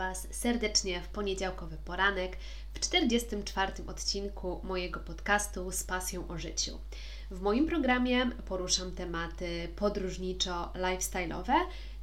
Was 0.00 0.26
serdecznie 0.30 1.00
w 1.00 1.08
poniedziałkowy 1.08 1.76
poranek 1.84 2.36
w 2.74 2.80
44. 2.80 3.72
odcinku 3.86 4.60
mojego 4.64 5.00
podcastu 5.00 5.72
z 5.72 5.84
pasją 5.84 6.28
o 6.28 6.38
życiu. 6.38 6.78
W 7.30 7.40
moim 7.40 7.66
programie 7.66 8.30
poruszam 8.48 8.92
tematy 8.92 9.68
podróżniczo-lifestyle'owe, 9.76 11.54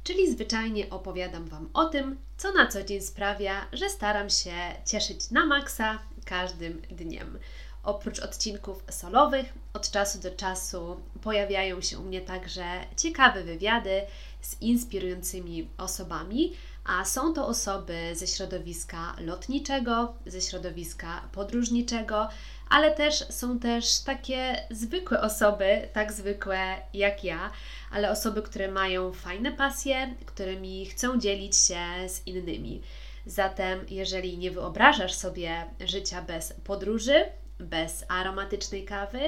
czyli 0.04 0.32
zwyczajnie 0.32 0.90
opowiadam 0.90 1.48
Wam 1.48 1.70
o 1.74 1.84
tym, 1.84 2.18
co 2.36 2.52
na 2.52 2.66
co 2.66 2.82
dzień 2.82 3.00
sprawia, 3.00 3.66
że 3.72 3.90
staram 3.90 4.30
się 4.30 4.54
cieszyć 4.86 5.30
na 5.30 5.46
maksa 5.46 5.98
każdym 6.24 6.82
dniem. 6.90 7.38
Oprócz 7.82 8.18
odcinków 8.18 8.84
solowych, 8.90 9.52
od 9.72 9.90
czasu 9.90 10.18
do 10.18 10.30
czasu 10.30 11.00
pojawiają 11.22 11.80
się 11.80 11.98
u 11.98 12.02
mnie 12.02 12.20
także 12.20 12.64
ciekawe 12.96 13.44
wywiady 13.44 14.02
z 14.40 14.62
inspirującymi 14.62 15.68
osobami, 15.78 16.52
a 16.88 17.04
są 17.04 17.34
to 17.34 17.46
osoby 17.46 18.10
ze 18.14 18.26
środowiska 18.26 19.16
lotniczego, 19.20 20.14
ze 20.26 20.40
środowiska 20.40 21.28
podróżniczego, 21.32 22.28
ale 22.70 22.90
też 22.90 23.24
są 23.30 23.58
też 23.58 24.00
takie 24.00 24.66
zwykłe 24.70 25.20
osoby, 25.20 25.88
tak 25.92 26.12
zwykłe 26.12 26.58
jak 26.94 27.24
ja, 27.24 27.50
ale 27.90 28.10
osoby, 28.10 28.42
które 28.42 28.68
mają 28.70 29.12
fajne 29.12 29.52
pasje, 29.52 30.14
którymi 30.26 30.86
chcą 30.86 31.18
dzielić 31.18 31.56
się 31.56 32.08
z 32.08 32.26
innymi. 32.26 32.82
Zatem, 33.26 33.86
jeżeli 33.88 34.38
nie 34.38 34.50
wyobrażasz 34.50 35.14
sobie 35.14 35.64
życia 35.80 36.22
bez 36.22 36.52
podróży, 36.52 37.24
bez 37.58 38.04
aromatycznej 38.08 38.84
kawy, 38.84 39.20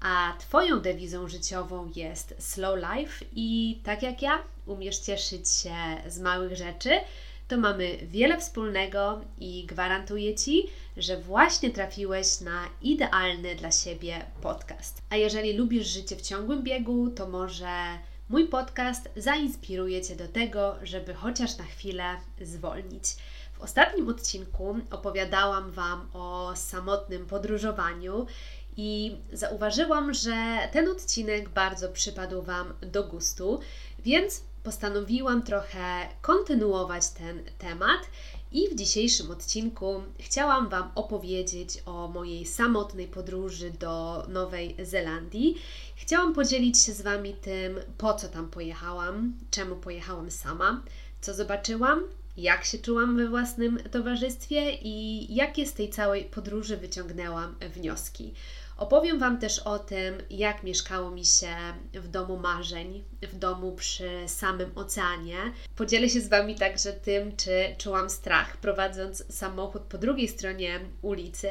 a 0.00 0.34
Twoją 0.38 0.80
dewizą 0.80 1.28
życiową 1.28 1.90
jest 1.96 2.34
slow 2.38 2.78
life 2.78 3.24
i 3.32 3.80
tak 3.84 4.02
jak 4.02 4.22
ja 4.22 4.42
umiesz 4.66 4.98
cieszyć 4.98 5.50
się 5.50 5.74
z 6.06 6.20
małych 6.20 6.56
rzeczy, 6.56 6.90
to 7.48 7.56
mamy 7.56 7.98
wiele 8.02 8.38
wspólnego 8.40 9.20
i 9.38 9.66
gwarantuję 9.66 10.34
Ci, 10.34 10.66
że 10.96 11.20
właśnie 11.20 11.70
trafiłeś 11.70 12.40
na 12.40 12.68
idealny 12.82 13.54
dla 13.54 13.72
siebie 13.72 14.24
podcast. 14.42 15.02
A 15.10 15.16
jeżeli 15.16 15.56
lubisz 15.56 15.86
życie 15.86 16.16
w 16.16 16.22
ciągłym 16.22 16.62
biegu, 16.62 17.10
to 17.10 17.28
może 17.28 17.98
mój 18.28 18.48
podcast 18.48 19.08
zainspiruje 19.16 20.02
Cię 20.02 20.16
do 20.16 20.28
tego, 20.28 20.76
żeby 20.82 21.14
chociaż 21.14 21.56
na 21.56 21.64
chwilę 21.64 22.16
zwolnić. 22.40 23.04
W 23.52 23.60
ostatnim 23.60 24.08
odcinku 24.08 24.76
opowiadałam 24.90 25.70
Wam 25.70 26.08
o 26.12 26.52
samotnym 26.56 27.26
podróżowaniu 27.26 28.26
i 28.76 29.16
zauważyłam, 29.32 30.14
że 30.14 30.68
ten 30.72 30.88
odcinek 30.88 31.48
bardzo 31.48 31.88
przypadł 31.88 32.42
Wam 32.42 32.74
do 32.82 33.04
gustu, 33.04 33.60
więc 33.98 34.42
postanowiłam 34.62 35.42
trochę 35.42 36.08
kontynuować 36.22 37.08
ten 37.08 37.42
temat 37.58 38.00
i 38.52 38.68
w 38.68 38.74
dzisiejszym 38.74 39.30
odcinku 39.30 40.02
chciałam 40.18 40.68
Wam 40.68 40.90
opowiedzieć 40.94 41.82
o 41.86 42.08
mojej 42.08 42.46
samotnej 42.46 43.08
podróży 43.08 43.70
do 43.70 44.26
Nowej 44.28 44.76
Zelandii. 44.82 45.54
Chciałam 45.96 46.34
podzielić 46.34 46.78
się 46.78 46.92
z 46.92 47.02
Wami 47.02 47.34
tym, 47.34 47.80
po 47.98 48.14
co 48.14 48.28
tam 48.28 48.50
pojechałam, 48.50 49.34
czemu 49.50 49.76
pojechałam 49.76 50.30
sama, 50.30 50.82
co 51.20 51.34
zobaczyłam, 51.34 52.02
jak 52.36 52.64
się 52.64 52.78
czułam 52.78 53.16
we 53.16 53.28
własnym 53.28 53.78
towarzystwie 53.90 54.72
i 54.82 55.26
jakie 55.34 55.66
z 55.66 55.72
tej 55.72 55.90
całej 55.90 56.24
podróży 56.24 56.76
wyciągnęłam 56.76 57.54
wnioski. 57.74 58.34
Opowiem 58.76 59.18
Wam 59.18 59.38
też 59.38 59.58
o 59.58 59.78
tym, 59.78 60.14
jak 60.30 60.62
mieszkało 60.62 61.10
mi 61.10 61.24
się 61.24 61.56
w 61.92 62.08
domu 62.08 62.36
marzeń, 62.36 63.04
w 63.22 63.38
domu 63.38 63.72
przy 63.72 64.10
samym 64.26 64.70
oceanie. 64.74 65.36
Podzielę 65.76 66.08
się 66.08 66.20
z 66.20 66.28
Wami 66.28 66.54
także 66.54 66.92
tym, 66.92 67.36
czy 67.36 67.74
czułam 67.78 68.10
strach 68.10 68.56
prowadząc 68.56 69.34
samochód 69.34 69.82
po 69.82 69.98
drugiej 69.98 70.28
stronie 70.28 70.80
ulicy. 71.02 71.50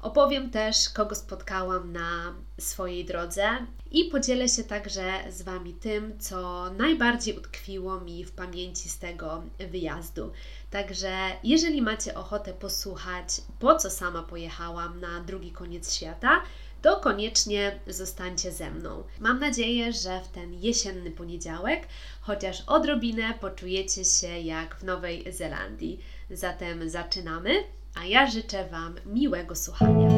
Opowiem 0.00 0.50
też, 0.50 0.88
kogo 0.88 1.14
spotkałam 1.14 1.92
na 1.92 2.34
swojej 2.58 3.04
drodze 3.04 3.48
i 3.90 4.04
podzielę 4.04 4.48
się 4.48 4.64
także 4.64 5.04
z 5.30 5.42
Wami 5.42 5.74
tym, 5.74 6.18
co 6.18 6.70
najbardziej 6.70 7.38
utkwiło 7.38 8.00
mi 8.00 8.24
w 8.24 8.32
pamięci 8.32 8.88
z 8.88 8.98
tego 8.98 9.42
wyjazdu. 9.70 10.32
Także 10.70 11.12
jeżeli 11.44 11.82
macie 11.82 12.14
ochotę 12.14 12.52
posłuchać, 12.52 13.28
po 13.58 13.76
co 13.76 13.90
sama 13.90 14.22
pojechałam 14.22 15.00
na 15.00 15.20
drugi 15.20 15.52
koniec 15.52 15.94
świata, 15.94 16.42
to 16.82 16.96
koniecznie 16.96 17.78
zostańcie 17.86 18.52
ze 18.52 18.70
mną. 18.70 19.02
Mam 19.20 19.38
nadzieję, 19.40 19.92
że 19.92 20.20
w 20.20 20.28
ten 20.28 20.54
jesienny 20.54 21.10
poniedziałek 21.10 21.88
chociaż 22.20 22.62
odrobinę 22.66 23.34
poczujecie 23.40 24.04
się 24.04 24.40
jak 24.40 24.76
w 24.76 24.84
Nowej 24.84 25.32
Zelandii. 25.32 26.00
Zatem 26.30 26.90
zaczynamy, 26.90 27.64
a 27.94 28.04
ja 28.04 28.30
życzę 28.30 28.68
Wam 28.68 28.94
miłego 29.06 29.56
słuchania. 29.56 30.08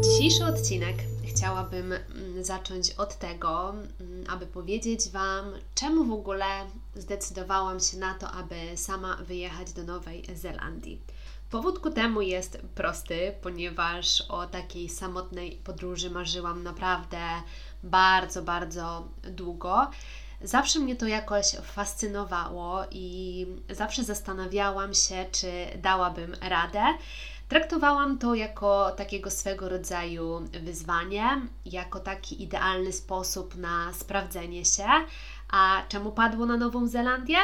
Dzisiejszy 0.00 0.44
odcinek 0.44 0.96
chciałabym 1.26 1.92
mm, 1.92 2.44
zacząć 2.44 2.90
od 2.90 3.18
tego, 3.18 3.70
mm, 3.70 4.24
aby 4.28 4.46
powiedzieć 4.46 5.08
Wam, 5.08 5.44
czemu 5.74 6.04
w 6.04 6.12
ogóle 6.12 6.46
zdecydowałam 6.96 7.80
się 7.80 7.96
na 7.96 8.14
to, 8.14 8.30
aby 8.30 8.76
sama 8.76 9.16
wyjechać 9.16 9.72
do 9.72 9.82
Nowej 9.82 10.24
Zelandii. 10.34 11.00
Powód 11.50 11.78
ku 11.78 11.90
temu 11.90 12.20
jest 12.20 12.58
prosty, 12.74 13.34
ponieważ 13.42 14.20
o 14.28 14.46
takiej 14.46 14.88
samotnej 14.88 15.52
podróży 15.64 16.10
marzyłam 16.10 16.62
naprawdę 16.62 17.18
bardzo, 17.82 18.42
bardzo 18.42 19.08
długo. 19.22 19.90
Zawsze 20.42 20.78
mnie 20.78 20.96
to 20.96 21.06
jakoś 21.06 21.46
fascynowało 21.62 22.84
i 22.90 23.46
zawsze 23.70 24.04
zastanawiałam 24.04 24.94
się, 24.94 25.26
czy 25.32 25.52
dałabym 25.78 26.36
radę. 26.40 26.84
Traktowałam 27.48 28.18
to 28.18 28.34
jako 28.34 28.90
takiego 28.90 29.30
swego 29.30 29.68
rodzaju 29.68 30.48
wyzwanie, 30.62 31.42
jako 31.64 32.00
taki 32.00 32.42
idealny 32.42 32.92
sposób 32.92 33.56
na 33.56 33.92
sprawdzenie 33.92 34.64
się. 34.64 34.86
A 35.52 35.82
czemu 35.88 36.12
padło 36.12 36.46
na 36.46 36.56
Nową 36.56 36.86
Zelandię? 36.86 37.38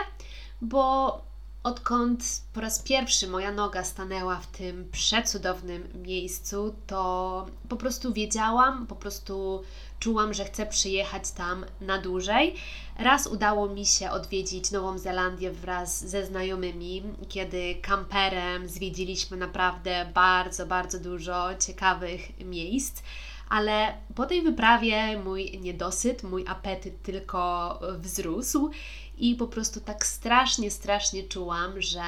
Bo 0.61 1.27
Odkąd 1.67 2.43
po 2.53 2.61
raz 2.61 2.83
pierwszy 2.83 3.29
moja 3.29 3.53
noga 3.53 3.85
stanęła 3.85 4.37
w 4.37 4.47
tym 4.47 4.89
przecudownym 4.93 5.89
miejscu, 5.95 6.75
to 6.87 7.47
po 7.69 7.77
prostu 7.77 8.13
wiedziałam, 8.13 8.87
po 8.87 8.97
prostu 8.97 9.63
czułam, 9.99 10.35
że 10.35 10.45
chcę 10.45 10.67
przyjechać 10.67 11.31
tam 11.31 11.65
na 11.81 11.99
dłużej. 11.99 12.55
Raz 12.99 13.27
udało 13.27 13.69
mi 13.69 13.87
się 13.87 14.11
odwiedzić 14.11 14.71
Nową 14.71 14.99
Zelandię 14.99 15.51
wraz 15.53 16.09
ze 16.09 16.27
znajomymi, 16.27 17.03
kiedy 17.29 17.75
kamperem 17.83 18.69
zwiedziliśmy 18.69 19.37
naprawdę 19.37 20.11
bardzo, 20.15 20.67
bardzo 20.67 21.01
dużo 21.01 21.49
ciekawych 21.59 22.41
miejsc 22.41 23.03
ale 23.49 23.95
po 24.15 24.27
tej 24.27 24.43
wyprawie 24.43 25.19
mój 25.25 25.59
niedosyt, 25.61 26.23
mój 26.23 26.45
apetyt 26.49 27.03
tylko 27.03 27.79
wzrósł 27.99 28.71
i 29.19 29.35
po 29.35 29.47
prostu 29.47 29.81
tak 29.81 30.07
strasznie, 30.07 30.71
strasznie 30.71 31.23
czułam, 31.23 31.83
że 31.83 32.03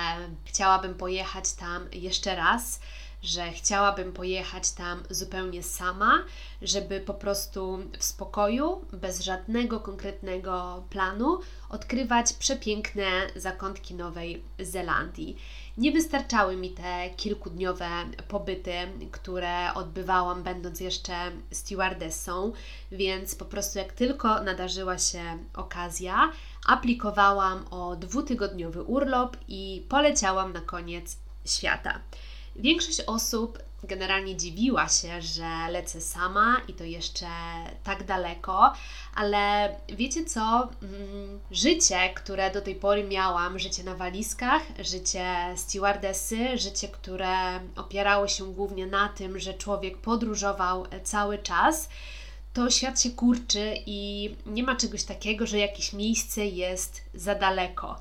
chciałabym 0.44 0.94
pojechać 0.94 1.52
tam 1.52 1.86
jeszcze 1.92 2.36
raz, 2.36 2.80
że 3.22 3.50
chciałabym 3.52 4.12
pojechać 4.12 4.70
tam 4.70 5.02
zupełnie 5.10 5.62
sama, 5.62 6.24
żeby 6.62 7.00
po 7.00 7.14
prostu 7.14 7.78
w 7.98 8.04
spokoju, 8.04 8.84
bez 8.92 9.20
żadnego 9.20 9.80
konkretnego 9.80 10.84
planu, 10.90 11.40
odkrywać 11.68 12.32
przepiękne 12.32 13.04
zakątki 13.36 13.94
Nowej 13.94 14.42
Zelandii. 14.58 15.36
Nie 15.78 15.92
wystarczały 15.92 16.56
mi 16.56 16.70
te 16.70 17.10
kilkudniowe 17.16 17.88
pobyty, 18.28 18.72
które 19.12 19.74
odbywałam, 19.74 20.42
będąc 20.42 20.80
jeszcze 20.80 21.14
stewardessą, 21.50 22.52
więc 22.92 23.34
po 23.34 23.44
prostu 23.44 23.78
jak 23.78 23.92
tylko 23.92 24.42
nadarzyła 24.42 24.98
się 24.98 25.22
okazja, 25.54 26.32
aplikowałam 26.66 27.64
o 27.70 27.96
dwutygodniowy 27.96 28.82
urlop 28.82 29.36
i 29.48 29.86
poleciałam 29.88 30.52
na 30.52 30.60
koniec 30.60 31.16
świata. 31.46 32.00
Większość 32.58 33.00
osób 33.06 33.58
generalnie 33.84 34.36
dziwiła 34.36 34.88
się, 34.88 35.22
że 35.22 35.48
lecę 35.70 36.00
sama 36.00 36.60
i 36.68 36.74
to 36.74 36.84
jeszcze 36.84 37.26
tak 37.84 38.04
daleko, 38.04 38.72
ale 39.14 39.74
wiecie 39.88 40.24
co? 40.24 40.68
Mm, 40.82 41.40
życie, 41.50 42.14
które 42.14 42.50
do 42.50 42.60
tej 42.60 42.74
pory 42.74 43.04
miałam, 43.04 43.58
życie 43.58 43.84
na 43.84 43.94
walizkach, 43.94 44.62
życie 44.78 45.26
stewardessy, 45.56 46.58
życie, 46.58 46.88
które 46.88 47.60
opierało 47.76 48.28
się 48.28 48.52
głównie 48.54 48.86
na 48.86 49.08
tym, 49.08 49.38
że 49.38 49.54
człowiek 49.54 49.98
podróżował 49.98 50.86
cały 51.02 51.38
czas, 51.38 51.88
to 52.54 52.70
świat 52.70 53.00
się 53.02 53.10
kurczy 53.10 53.74
i 53.86 54.30
nie 54.46 54.62
ma 54.62 54.76
czegoś 54.76 55.04
takiego, 55.04 55.46
że 55.46 55.58
jakieś 55.58 55.92
miejsce 55.92 56.46
jest 56.46 57.02
za 57.14 57.34
daleko 57.34 58.00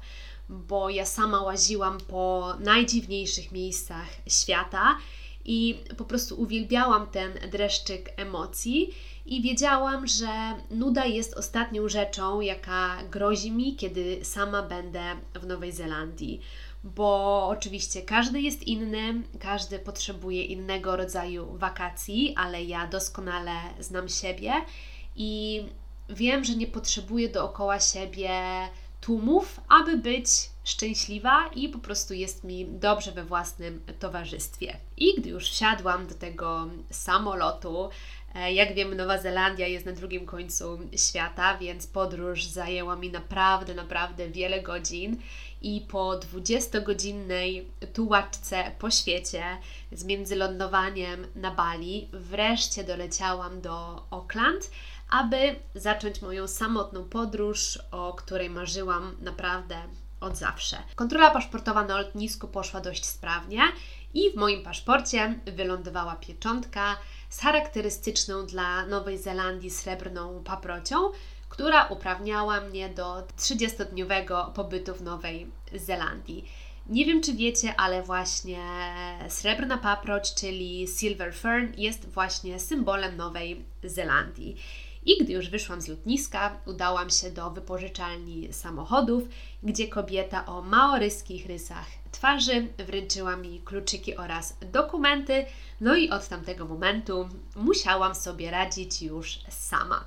bo 0.49 0.89
ja 0.89 1.05
sama 1.05 1.41
łaziłam 1.41 1.97
po 1.97 2.53
najdziwniejszych 2.59 3.51
miejscach 3.51 4.07
świata 4.27 4.97
i 5.45 5.79
po 5.97 6.05
prostu 6.05 6.41
uwielbiałam 6.41 7.07
ten 7.07 7.31
dreszczyk 7.51 8.13
emocji 8.17 8.89
i 9.25 9.41
wiedziałam, 9.41 10.07
że 10.07 10.27
nuda 10.71 11.05
jest 11.05 11.33
ostatnią 11.33 11.89
rzeczą, 11.89 12.41
jaka 12.41 12.97
grozi 13.11 13.51
mi, 13.51 13.75
kiedy 13.75 14.25
sama 14.25 14.63
będę 14.63 15.01
w 15.35 15.45
Nowej 15.47 15.71
Zelandii. 15.71 16.41
Bo 16.83 17.47
oczywiście 17.47 18.01
każdy 18.01 18.41
jest 18.41 18.63
inny, 18.63 19.23
każdy 19.39 19.79
potrzebuje 19.79 20.43
innego 20.43 20.95
rodzaju 20.95 21.57
wakacji, 21.57 22.33
ale 22.37 22.63
ja 22.63 22.87
doskonale 22.87 23.51
znam 23.79 24.09
siebie 24.09 24.53
i 25.15 25.63
wiem, 26.09 26.43
że 26.43 26.55
nie 26.55 26.67
potrzebuję 26.67 27.29
dookoła 27.29 27.79
siebie 27.79 28.29
tłumów, 29.07 29.59
aby 29.69 29.97
być 29.97 30.27
szczęśliwa 30.63 31.49
i 31.55 31.69
po 31.69 31.79
prostu 31.79 32.13
jest 32.13 32.43
mi 32.43 32.65
dobrze 32.65 33.11
we 33.11 33.23
własnym 33.23 33.81
towarzystwie. 33.99 34.77
I 34.97 35.15
gdy 35.17 35.29
już 35.29 35.49
wsiadłam 35.49 36.07
do 36.07 36.15
tego 36.15 36.67
samolotu, 36.91 37.89
e, 38.35 38.53
jak 38.53 38.73
wiemy, 38.73 38.95
Nowa 38.95 39.17
Zelandia 39.17 39.67
jest 39.67 39.85
na 39.85 39.91
drugim 39.91 40.25
końcu 40.25 40.79
świata, 40.95 41.57
więc 41.57 41.87
podróż 41.87 42.45
zajęła 42.45 42.95
mi 42.95 43.11
naprawdę, 43.11 43.73
naprawdę 43.75 44.29
wiele 44.29 44.61
godzin. 44.61 45.17
I 45.61 45.81
po 45.81 46.19
20-godzinnej 46.19 47.65
tułaczce 47.93 48.71
po 48.79 48.91
świecie 48.91 49.43
z 49.91 50.03
międzylądowaniem 50.03 51.27
na 51.35 51.51
Bali, 51.51 52.07
wreszcie 52.13 52.83
doleciałam 52.83 53.61
do 53.61 54.03
Auckland 54.09 54.69
aby 55.09 55.55
zacząć 55.75 56.21
moją 56.21 56.47
samotną 56.47 57.03
podróż, 57.03 57.79
o 57.91 58.13
której 58.13 58.49
marzyłam 58.49 59.15
naprawdę 59.21 59.75
od 60.19 60.37
zawsze. 60.37 60.77
Kontrola 60.95 61.31
paszportowa 61.31 61.83
na 61.83 61.97
lotnisku 61.97 62.47
poszła 62.47 62.81
dość 62.81 63.05
sprawnie 63.05 63.61
i 64.13 64.31
w 64.31 64.35
moim 64.35 64.63
paszporcie 64.63 65.39
wylądowała 65.45 66.15
pieczątka 66.15 66.97
z 67.29 67.39
charakterystyczną 67.39 68.45
dla 68.45 68.85
Nowej 68.85 69.17
Zelandii 69.17 69.69
srebrną 69.69 70.43
paprocią, 70.43 70.97
która 71.49 71.87
uprawniała 71.87 72.61
mnie 72.61 72.89
do 72.89 73.23
30-dniowego 73.37 74.53
pobytu 74.53 74.95
w 74.95 75.01
Nowej 75.01 75.51
Zelandii. 75.73 76.45
Nie 76.89 77.05
wiem, 77.05 77.23
czy 77.23 77.33
wiecie, 77.33 77.73
ale 77.77 78.03
właśnie 78.03 78.59
srebrna 79.29 79.77
paproć, 79.77 80.33
czyli 80.33 80.87
silver 80.99 81.35
fern, 81.35 81.73
jest 81.77 82.09
właśnie 82.09 82.59
symbolem 82.59 83.17
Nowej 83.17 83.65
Zelandii. 83.83 84.55
I 85.07 85.17
gdy 85.23 85.33
już 85.33 85.49
wyszłam 85.49 85.81
z 85.81 85.87
lotniska, 85.87 86.57
udałam 86.65 87.09
się 87.09 87.31
do 87.31 87.51
wypożyczalni 87.51 88.53
samochodów, 88.53 89.23
gdzie 89.63 89.87
kobieta 89.87 90.45
o 90.45 90.61
maoryskich 90.61 91.45
rysach 91.45 91.85
twarzy 92.11 92.67
wręczyła 92.77 93.35
mi 93.35 93.61
kluczyki 93.65 94.17
oraz 94.17 94.57
dokumenty, 94.71 95.45
no 95.81 95.95
i 95.95 96.09
od 96.09 96.27
tamtego 96.27 96.65
momentu 96.65 97.29
musiałam 97.55 98.15
sobie 98.15 98.51
radzić 98.51 99.01
już 99.01 99.39
sama. 99.49 100.05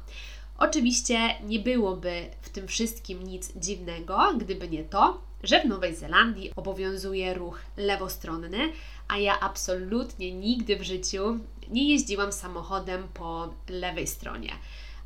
Oczywiście 0.58 1.18
nie 1.44 1.58
byłoby 1.58 2.26
w 2.42 2.50
tym 2.50 2.68
wszystkim 2.68 3.22
nic 3.22 3.52
dziwnego, 3.56 4.34
gdyby 4.38 4.68
nie 4.68 4.84
to, 4.84 5.20
że 5.42 5.60
w 5.60 5.64
Nowej 5.64 5.96
Zelandii 5.96 6.52
obowiązuje 6.56 7.34
ruch 7.34 7.60
lewostronny, 7.76 8.72
a 9.08 9.18
ja 9.18 9.40
absolutnie 9.40 10.32
nigdy 10.32 10.76
w 10.76 10.82
życiu 10.82 11.38
nie 11.68 11.90
jeździłam 11.90 12.32
samochodem 12.32 13.08
po 13.14 13.54
lewej 13.68 14.06
stronie 14.06 14.50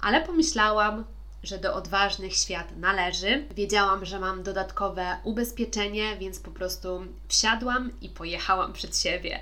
ale 0.05 0.21
pomyślałam, 0.21 1.05
że 1.43 1.59
do 1.59 1.75
odważnych 1.75 2.37
świat 2.37 2.77
należy. 2.77 3.45
Wiedziałam, 3.55 4.05
że 4.05 4.19
mam 4.19 4.43
dodatkowe 4.43 5.17
ubezpieczenie, 5.25 6.17
więc 6.17 6.41
po 6.41 6.51
prostu 6.51 7.07
wsiadłam 7.29 7.91
i 8.01 8.09
pojechałam 8.09 8.73
przed 8.79 8.99
siebie. 8.99 9.41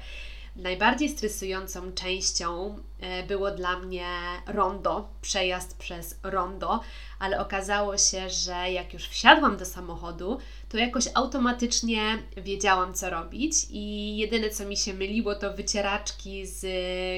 Najbardziej 0.56 1.09
stresującą 1.09 1.93
częścią 1.93 2.79
e, 3.00 3.23
było 3.23 3.50
dla 3.50 3.79
mnie 3.79 4.06
rondo, 4.47 5.09
przejazd 5.23 5.79
przez 5.79 6.19
rondo, 6.23 6.81
ale 7.19 7.41
okazało 7.41 7.99
się, 7.99 8.31
że 8.31 8.73
jak 8.73 8.93
już 8.93 9.09
wsiadłam 9.09 9.56
do 9.56 9.64
samochodu, 9.64 10.38
to 10.73 10.79
jakoś 10.79 11.05
automatycznie 11.15 12.19
wiedziałam, 12.37 12.95
co 12.95 13.11
robić, 13.11 13.55
i 13.71 14.17
jedyne, 14.17 14.51
co 14.51 14.65
mi 14.65 14.77
się 14.77 14.95
myliło, 14.95 15.35
to 15.35 15.53
wycieraczki 15.53 16.47
z 16.47 16.65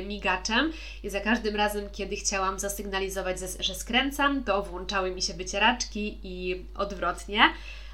migaczem. 0.07 0.73
I 1.03 1.11
za 1.11 1.21
każdym 1.21 1.57
razem, 1.57 1.91
kiedy 1.93 2.17
chciałam 2.17 2.59
zasygnalizować, 2.59 3.37
że 3.61 3.75
skręcam, 3.75 4.45
to 4.45 4.63
włączały 4.63 5.11
mi 5.11 5.23
się 5.23 5.35
wycieraczki 5.35 6.19
i 6.23 6.65
odwrotnie 6.75 7.41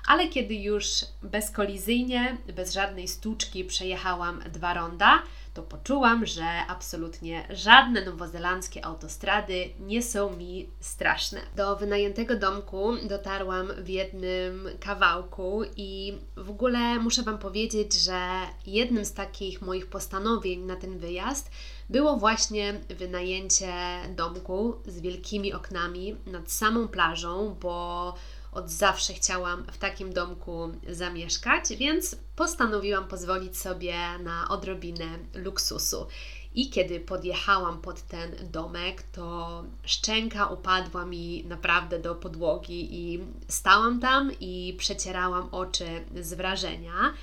ale 0.07 0.29
kiedy 0.29 0.55
już 0.55 0.87
bezkolizyjnie, 1.23 2.37
bez 2.57 2.73
żadnej 2.73 3.09
stuczki 3.09 3.65
przejechałam 3.65 4.43
dwa 4.53 4.75
ronda, 4.75 5.23
to 5.55 5.63
poczułam, 5.63 6.27
że 6.27 6.45
absolutnie 6.69 7.47
żadne 7.51 8.05
nowozelandzkie 8.05 8.85
autostrady 8.85 9.71
nie 9.81 10.03
są 10.03 10.37
mi 10.37 10.69
straszne. 10.81 11.41
Do 11.57 11.77
wynajętego 11.77 12.37
domku 12.37 12.93
dotarłam 13.09 13.69
w 13.79 13.89
jednym 13.89 14.69
kawałku 14.81 15.63
i 15.77 16.19
w 16.37 16.51
ogóle 16.51 16.99
muszę 16.99 17.23
Wam 17.23 17.39
powiedzieć, 17.39 17.95
że 17.95 18.21
jednym 18.67 19.05
z 19.05 19.13
takich 19.13 19.63
moich 19.63 19.87
postanowień 19.87 20.61
na 20.61 20.77
ten 20.77 20.99
wyjazd 20.99 21.51
było 21.91 22.17
właśnie 22.17 22.81
wynajęcie 22.89 23.73
domku 24.17 24.75
z 24.87 25.01
wielkimi 25.01 25.53
oknami 25.53 26.17
nad 26.27 26.53
samą 26.53 26.89
plażą, 26.89 27.57
bo 27.61 28.15
od 28.53 28.71
zawsze 28.71 29.13
chciałam 29.13 29.65
w 29.65 29.79
takim 29.79 30.13
domku 30.13 30.73
zamieszkać, 30.89 31.65
więc 31.77 32.17
postanowiłam 32.37 33.09
pozwolić 33.09 33.59
sobie 33.59 33.95
na 34.25 34.49
odrobinę 34.49 35.19
luksusu. 35.35 36.07
I 36.55 36.71
kiedy 36.71 37.01
podjechałam 37.01 37.81
pod 37.81 38.03
ten 38.03 38.51
domek, 38.51 39.03
to 39.03 39.65
szczęka 39.85 40.47
upadła 40.47 41.05
mi 41.05 41.45
naprawdę 41.45 41.99
do 41.99 42.15
podłogi 42.15 42.89
i 42.95 43.25
stałam 43.49 44.01
tam 44.01 44.31
i 44.41 44.75
przecierałam 44.79 45.49
oczy 45.53 46.05
z 46.21 46.35
wrażenia. 46.35 47.15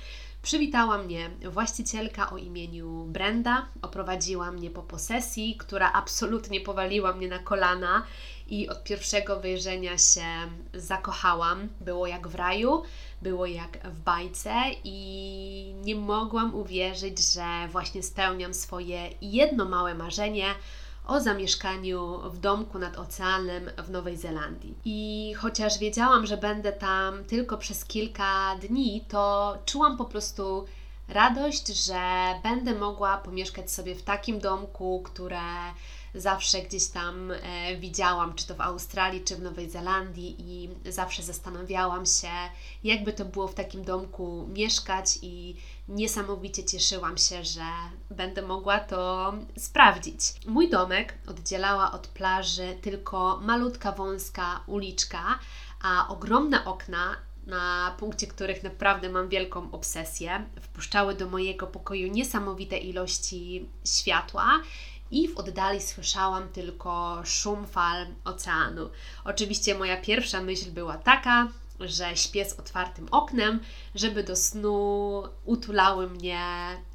Przywitała 0.42 0.98
mnie 0.98 1.30
właścicielka 1.50 2.30
o 2.30 2.36
imieniu 2.36 3.04
Brenda, 3.04 3.66
oprowadziła 3.82 4.52
mnie 4.52 4.70
po 4.70 4.82
posesji, 4.82 5.56
która 5.58 5.92
absolutnie 5.92 6.60
powaliła 6.60 7.12
mnie 7.12 7.28
na 7.28 7.38
kolana 7.38 8.02
i 8.48 8.68
od 8.68 8.84
pierwszego 8.84 9.40
wejrzenia 9.40 9.98
się 9.98 10.24
zakochałam. 10.74 11.68
Było 11.80 12.06
jak 12.06 12.28
w 12.28 12.34
raju, 12.34 12.82
było 13.22 13.46
jak 13.46 13.78
w 13.84 14.00
bajce 14.00 14.54
i 14.84 15.74
nie 15.82 15.96
mogłam 15.96 16.54
uwierzyć, 16.54 17.32
że 17.32 17.68
właśnie 17.72 18.02
spełniam 18.02 18.54
swoje 18.54 19.10
jedno 19.20 19.64
małe 19.64 19.94
marzenie 19.94 20.54
o 21.06 21.20
zamieszkaniu 21.20 22.18
w 22.30 22.38
domku 22.38 22.78
nad 22.78 22.98
oceanem 22.98 23.70
w 23.78 23.90
Nowej 23.90 24.16
Zelandii. 24.16 24.74
I 24.84 25.32
chociaż 25.36 25.78
wiedziałam, 25.78 26.26
że 26.26 26.36
będę 26.36 26.72
tam 26.72 27.24
tylko 27.24 27.58
przez 27.58 27.84
kilka 27.84 28.56
dni, 28.56 29.04
to 29.08 29.54
czułam 29.64 29.96
po 29.96 30.04
prostu 30.04 30.64
radość, 31.08 31.66
że 31.86 32.00
będę 32.42 32.74
mogła 32.74 33.16
pomieszkać 33.18 33.70
sobie 33.70 33.94
w 33.94 34.02
takim 34.02 34.38
domku, 34.38 35.02
które 35.04 35.40
zawsze 36.20 36.62
gdzieś 36.62 36.86
tam 36.86 37.30
e, 37.30 37.76
widziałam, 37.76 38.34
czy 38.34 38.46
to 38.46 38.54
w 38.54 38.60
Australii, 38.60 39.24
czy 39.24 39.36
w 39.36 39.42
Nowej 39.42 39.70
Zelandii, 39.70 40.36
i 40.38 40.68
zawsze 40.92 41.22
zastanawiałam 41.22 42.06
się, 42.06 42.28
jakby 42.84 43.12
to 43.12 43.24
było 43.24 43.48
w 43.48 43.54
takim 43.54 43.84
domku 43.84 44.48
mieszkać, 44.52 45.18
i 45.22 45.56
niesamowicie 45.88 46.64
cieszyłam 46.64 47.18
się, 47.18 47.44
że 47.44 47.62
będę 48.10 48.42
mogła 48.42 48.80
to 48.80 49.32
sprawdzić. 49.58 50.20
Mój 50.46 50.70
domek 50.70 51.14
oddzielała 51.26 51.92
od 51.92 52.06
plaży 52.06 52.78
tylko 52.82 53.40
malutka, 53.42 53.92
wąska 53.92 54.60
uliczka, 54.66 55.38
a 55.82 56.08
ogromne 56.08 56.64
okna 56.64 57.16
na 57.48 57.94
punkcie 57.98 58.26
których 58.26 58.62
naprawdę 58.62 59.10
mam 59.10 59.28
wielką 59.28 59.70
obsesję, 59.72 60.44
wpuszczały 60.60 61.14
do 61.14 61.28
mojego 61.28 61.66
pokoju 61.66 62.12
niesamowite 62.12 62.78
ilości 62.78 63.68
światła 63.86 64.60
i 65.10 65.28
w 65.28 65.38
oddali 65.38 65.82
słyszałam 65.82 66.48
tylko 66.48 67.22
szum 67.24 67.66
fal 67.66 68.06
oceanu. 68.24 68.90
Oczywiście 69.24 69.74
moja 69.74 69.96
pierwsza 69.96 70.42
myśl 70.42 70.70
była 70.70 70.98
taka, 70.98 71.48
że 71.80 72.16
śpię 72.16 72.44
z 72.44 72.52
otwartym 72.52 73.08
oknem, 73.10 73.60
żeby 73.94 74.24
do 74.24 74.36
snu 74.36 75.22
utulały 75.44 76.10
mnie 76.10 76.40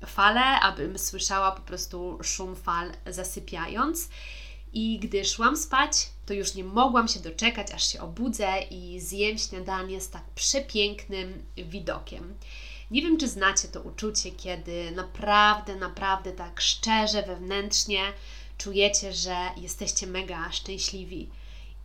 fale, 0.05 0.41
abym 0.41 0.99
słyszała 0.99 1.51
po 1.51 1.61
prostu 1.61 2.19
szum 2.23 2.55
fal 2.55 2.91
zasypiając. 3.07 4.09
I 4.73 4.99
gdy 4.99 5.25
szłam 5.25 5.57
spać, 5.57 6.09
to 6.25 6.33
już 6.33 6.55
nie 6.55 6.63
mogłam 6.63 7.07
się 7.07 7.19
doczekać, 7.19 7.71
aż 7.71 7.87
się 7.87 8.01
obudzę 8.01 8.61
i 8.71 8.99
zjem 8.99 9.37
śniadanie 9.37 10.01
z 10.01 10.09
tak 10.09 10.23
przepięknym 10.35 11.45
widokiem. 11.57 12.33
Nie 12.91 13.01
wiem, 13.01 13.17
czy 13.17 13.27
znacie 13.27 13.67
to 13.67 13.81
uczucie, 13.81 14.31
kiedy 14.31 14.91
naprawdę, 14.91 15.75
naprawdę 15.75 16.31
tak 16.31 16.61
szczerze, 16.61 17.23
wewnętrznie 17.23 18.03
czujecie, 18.57 19.13
że 19.13 19.35
jesteście 19.57 20.07
mega 20.07 20.51
szczęśliwi. 20.51 21.29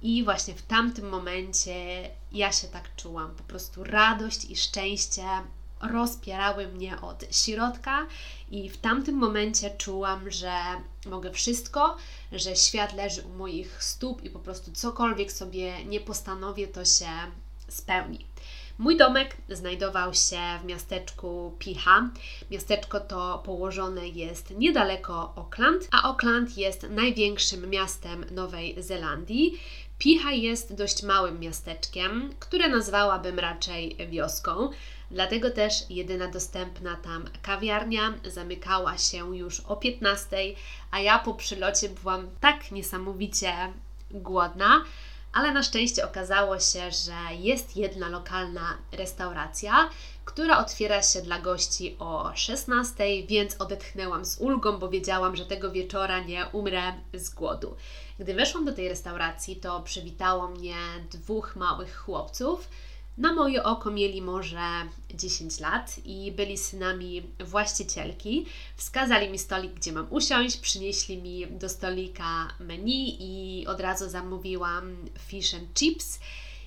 I 0.03 0.25
właśnie 0.25 0.55
w 0.55 0.63
tamtym 0.63 1.09
momencie 1.09 2.11
ja 2.33 2.53
się 2.53 2.69
tak 2.69 2.97
czułam. 2.97 3.35
Po 3.35 3.43
prostu 3.43 3.85
radość 3.85 4.45
i 4.45 4.57
szczęście 4.57 5.23
rozpierały 5.81 6.69
mnie 6.69 7.01
od 7.01 7.25
środka 7.31 8.07
i 8.51 8.71
w 8.71 8.77
tamtym 8.77 9.15
momencie 9.15 9.71
czułam, 9.71 10.31
że 10.31 10.53
mogę 11.07 11.33
wszystko, 11.33 11.97
że 12.33 12.57
świat 12.57 12.95
leży 12.95 13.23
u 13.23 13.29
moich 13.29 13.85
stóp 13.85 14.25
i 14.25 14.31
po 14.31 14.39
prostu 14.39 14.73
cokolwiek 14.73 15.33
sobie 15.33 15.85
nie 15.85 16.01
postanowię, 16.01 16.69
to 16.69 16.85
się 16.85 17.11
spełni. 17.69 18.27
Mój 18.79 18.97
domek 18.97 19.37
znajdował 19.49 20.15
się 20.15 20.41
w 20.63 20.65
miasteczku 20.65 21.57
Picha. 21.59 22.11
Miasteczko 22.51 23.01
to 23.01 23.43
położone 23.45 24.09
jest 24.09 24.51
niedaleko 24.51 25.33
Auckland, 25.37 25.89
a 25.93 26.03
Auckland 26.03 26.57
jest 26.59 26.87
największym 26.91 27.71
miastem 27.71 28.25
Nowej 28.31 28.83
Zelandii. 28.83 29.61
Picha 29.99 30.33
jest 30.33 30.75
dość 30.75 31.03
małym 31.03 31.41
miasteczkiem, 31.41 32.31
które 32.39 32.69
nazwałabym 32.69 33.39
raczej 33.39 33.97
wioską. 34.11 34.71
Dlatego 35.11 35.51
też 35.51 35.91
jedyna 35.91 36.29
dostępna 36.29 36.97
tam 36.97 37.25
kawiarnia 37.43 38.15
zamykała 38.25 38.99
się 38.99 39.37
już 39.37 39.61
o 39.61 39.77
15, 39.77 40.37
a 40.91 41.01
ja 41.01 41.19
po 41.19 41.35
przylocie 41.35 41.89
byłam 41.89 42.29
tak 42.41 42.73
niesamowicie 42.73 43.53
głodna, 44.11 44.85
ale 45.39 45.53
na 45.53 45.63
szczęście 45.63 46.05
okazało 46.05 46.61
się, 46.61 46.91
że 46.91 47.35
jest 47.39 47.77
jedna 47.77 48.09
lokalna 48.09 48.79
restauracja, 48.93 49.91
która 50.25 50.59
otwiera 50.59 51.03
się 51.03 51.23
dla 51.23 51.39
gości 51.39 51.97
o 51.99 52.31
16, 52.35 53.05
więc 53.27 53.57
odetchnęłam 53.59 54.25
z 54.25 54.41
ulgą, 54.41 54.79
bo 54.79 54.89
wiedziałam, 54.89 55.37
że 55.37 55.47
tego 55.47 55.71
wieczora 55.71 56.21
nie 56.21 56.47
umrę 56.53 56.83
z 57.15 57.31
głodu. 57.31 57.77
Gdy 58.19 58.35
weszłam 58.35 58.65
do 58.65 58.73
tej 58.73 58.89
restauracji, 58.89 59.57
to 59.57 59.81
przywitało 59.81 60.49
mnie 60.49 60.77
dwóch 61.11 61.57
małych 61.57 61.97
chłopców 61.97 62.69
na 63.19 63.33
moje 63.33 63.63
oko 63.63 63.91
mieli 63.91 64.23
może 64.23 64.61
10 65.15 65.61
lat 65.61 65.97
i 66.05 66.33
byli 66.33 66.59
synami 66.59 67.23
właścicielki. 67.45 68.47
Wskazali 68.77 69.31
mi 69.31 69.39
stolik, 69.39 69.73
gdzie 69.73 69.93
mam 69.93 70.07
usiąść, 70.11 70.57
przynieśli 70.57 71.23
mi 71.23 71.47
do 71.47 71.69
stolika 71.69 72.49
menu 72.61 73.17
i 73.21 73.67
od 73.67 73.81
razu 73.81 74.09
zamówiłam 74.09 74.97
fish 75.19 75.55
and 75.55 75.75
chips. 75.75 76.21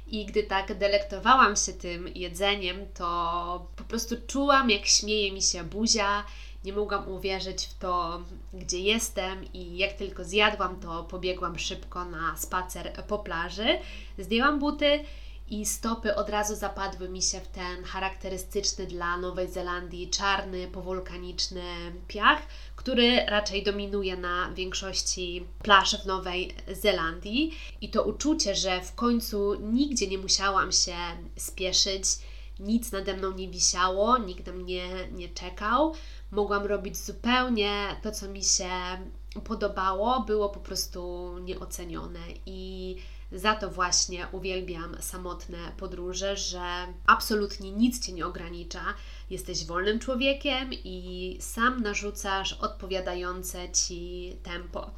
I 0.08 0.26
gdy 0.26 0.44
tak 0.44 0.78
delektowałam 0.78 1.56
się 1.56 1.74
tym 1.74 2.08
jedzeniem, 2.16 2.78
to 2.94 3.68
po 3.76 3.84
prostu 3.84 4.16
czułam, 4.28 4.70
jak 4.70 4.86
śmieje 4.86 5.32
mi 5.32 5.42
się 5.42 5.64
buzia. 5.64 6.24
Nie 6.66 6.74
mogłam 6.74 7.08
uwierzyć 7.08 7.66
w 7.66 7.78
to, 7.78 8.24
gdzie 8.54 8.80
jestem, 8.80 9.54
i 9.54 9.78
jak 9.78 9.94
tylko 9.94 10.24
zjadłam, 10.24 10.80
to 10.80 11.04
pobiegłam 11.04 11.60
szybko 11.60 12.06
na 12.06 12.38
spacer 12.38 12.94
po 13.08 13.20
plaży. 13.20 13.80
Zdjęłam 14.18 14.60
buty 14.60 15.00
i 15.52 15.66
stopy 15.66 16.16
od 16.16 16.30
razu 16.30 16.56
zapadły 16.56 17.10
mi 17.10 17.22
się 17.22 17.40
w 17.40 17.48
ten 17.48 17.84
charakterystyczny 17.84 18.88
dla 18.88 19.18
Nowej 19.18 19.52
Zelandii 19.52 20.10
czarny, 20.10 20.68
powulkaniczny 20.68 21.64
piach, 22.08 22.42
który 22.76 23.26
raczej 23.26 23.64
dominuje 23.64 24.18
na 24.18 24.52
większości 24.54 25.46
plaż 25.64 26.04
w 26.04 26.06
Nowej 26.06 26.56
Zelandii. 26.68 27.56
I 27.82 27.90
to 27.90 28.04
uczucie, 28.04 28.56
że 28.56 28.82
w 28.82 28.96
końcu 28.96 29.56
nigdzie 29.56 30.08
nie 30.08 30.18
musiałam 30.18 30.72
się 30.72 30.96
spieszyć, 31.38 32.04
nic 32.60 32.92
nade 32.92 33.18
mną 33.18 33.32
nie 33.32 33.48
wisiało, 33.48 34.18
nikt 34.18 34.48
na 34.48 34.54
mnie 34.54 34.88
nie 35.12 35.30
czekał. 35.30 35.94
Mogłam 36.32 36.66
robić 36.66 36.98
zupełnie 36.98 37.96
to, 38.04 38.12
co 38.12 38.28
mi 38.28 38.44
się 38.44 38.70
podobało, 39.44 40.20
było 40.20 40.50
po 40.50 40.60
prostu 40.60 41.32
nieocenione 41.40 42.20
i 42.46 42.96
za 43.32 43.56
to 43.56 43.70
właśnie 43.70 44.28
uwielbiam 44.32 44.98
samotne 45.00 45.58
podróże, 45.78 46.38
że 46.38 46.62
absolutnie 47.06 47.72
nic 47.72 48.06
cię 48.06 48.14
nie 48.14 48.26
ogranicza. 48.26 48.84
Jesteś 49.30 49.66
wolnym 49.66 50.00
człowiekiem 50.00 50.70
i 50.74 51.38
sam 51.40 51.82
narzucasz 51.82 52.54
odpowiadające 52.54 53.72
ci 53.72 54.34
tempo. 54.44 54.92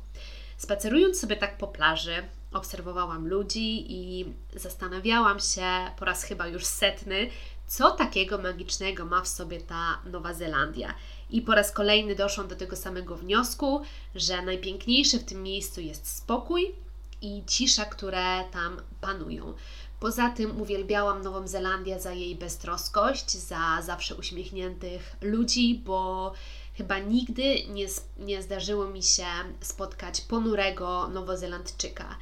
Spacerując 0.58 1.20
sobie 1.20 1.36
tak 1.36 1.58
po 1.58 1.68
plaży, 1.68 2.24
obserwowałam 2.54 3.28
ludzi 3.28 3.92
i 3.92 4.26
zastanawiałam 4.56 5.40
się 5.40 5.68
po 6.00 6.06
raz 6.06 6.24
chyba 6.24 6.48
już 6.48 6.66
setny, 6.66 7.30
co 7.68 7.92
takiego 7.92 8.38
magicznego 8.38 9.06
ma 9.06 9.22
w 9.22 9.28
sobie 9.28 9.62
ta 9.62 10.02
Nowa 10.06 10.34
Zelandia. 10.34 10.94
I 11.30 11.42
po 11.42 11.56
raz 11.56 11.72
kolejny 11.72 12.16
doszłam 12.16 12.48
do 12.48 12.56
tego 12.56 12.76
samego 12.76 13.16
wniosku, 13.16 13.82
że 14.16 14.42
najpiękniejszy 14.42 15.20
w 15.20 15.24
tym 15.24 15.44
miejscu 15.44 15.82
jest 15.82 16.18
spokój, 16.18 16.76
i 17.24 17.44
cisza, 17.48 17.86
które 17.86 18.44
tam 18.52 18.82
panują. 19.02 19.54
Poza 20.00 20.30
tym 20.30 20.62
uwielbiałam 20.62 21.22
Nową 21.22 21.48
Zelandię 21.48 22.00
za 22.00 22.14
jej 22.14 22.36
beztroskość, 22.36 23.32
za 23.32 23.82
zawsze 23.82 24.16
uśmiechniętych 24.16 25.16
ludzi, 25.22 25.82
bo 25.86 26.34
chyba 26.78 27.00
nigdy 27.00 27.66
nie, 27.70 27.88
nie 28.18 28.42
zdarzyło 28.42 28.86
mi 28.86 29.04
się 29.04 29.26
spotkać 29.62 30.22
ponurego 30.22 31.08
nowozelandczyka. 31.08 32.18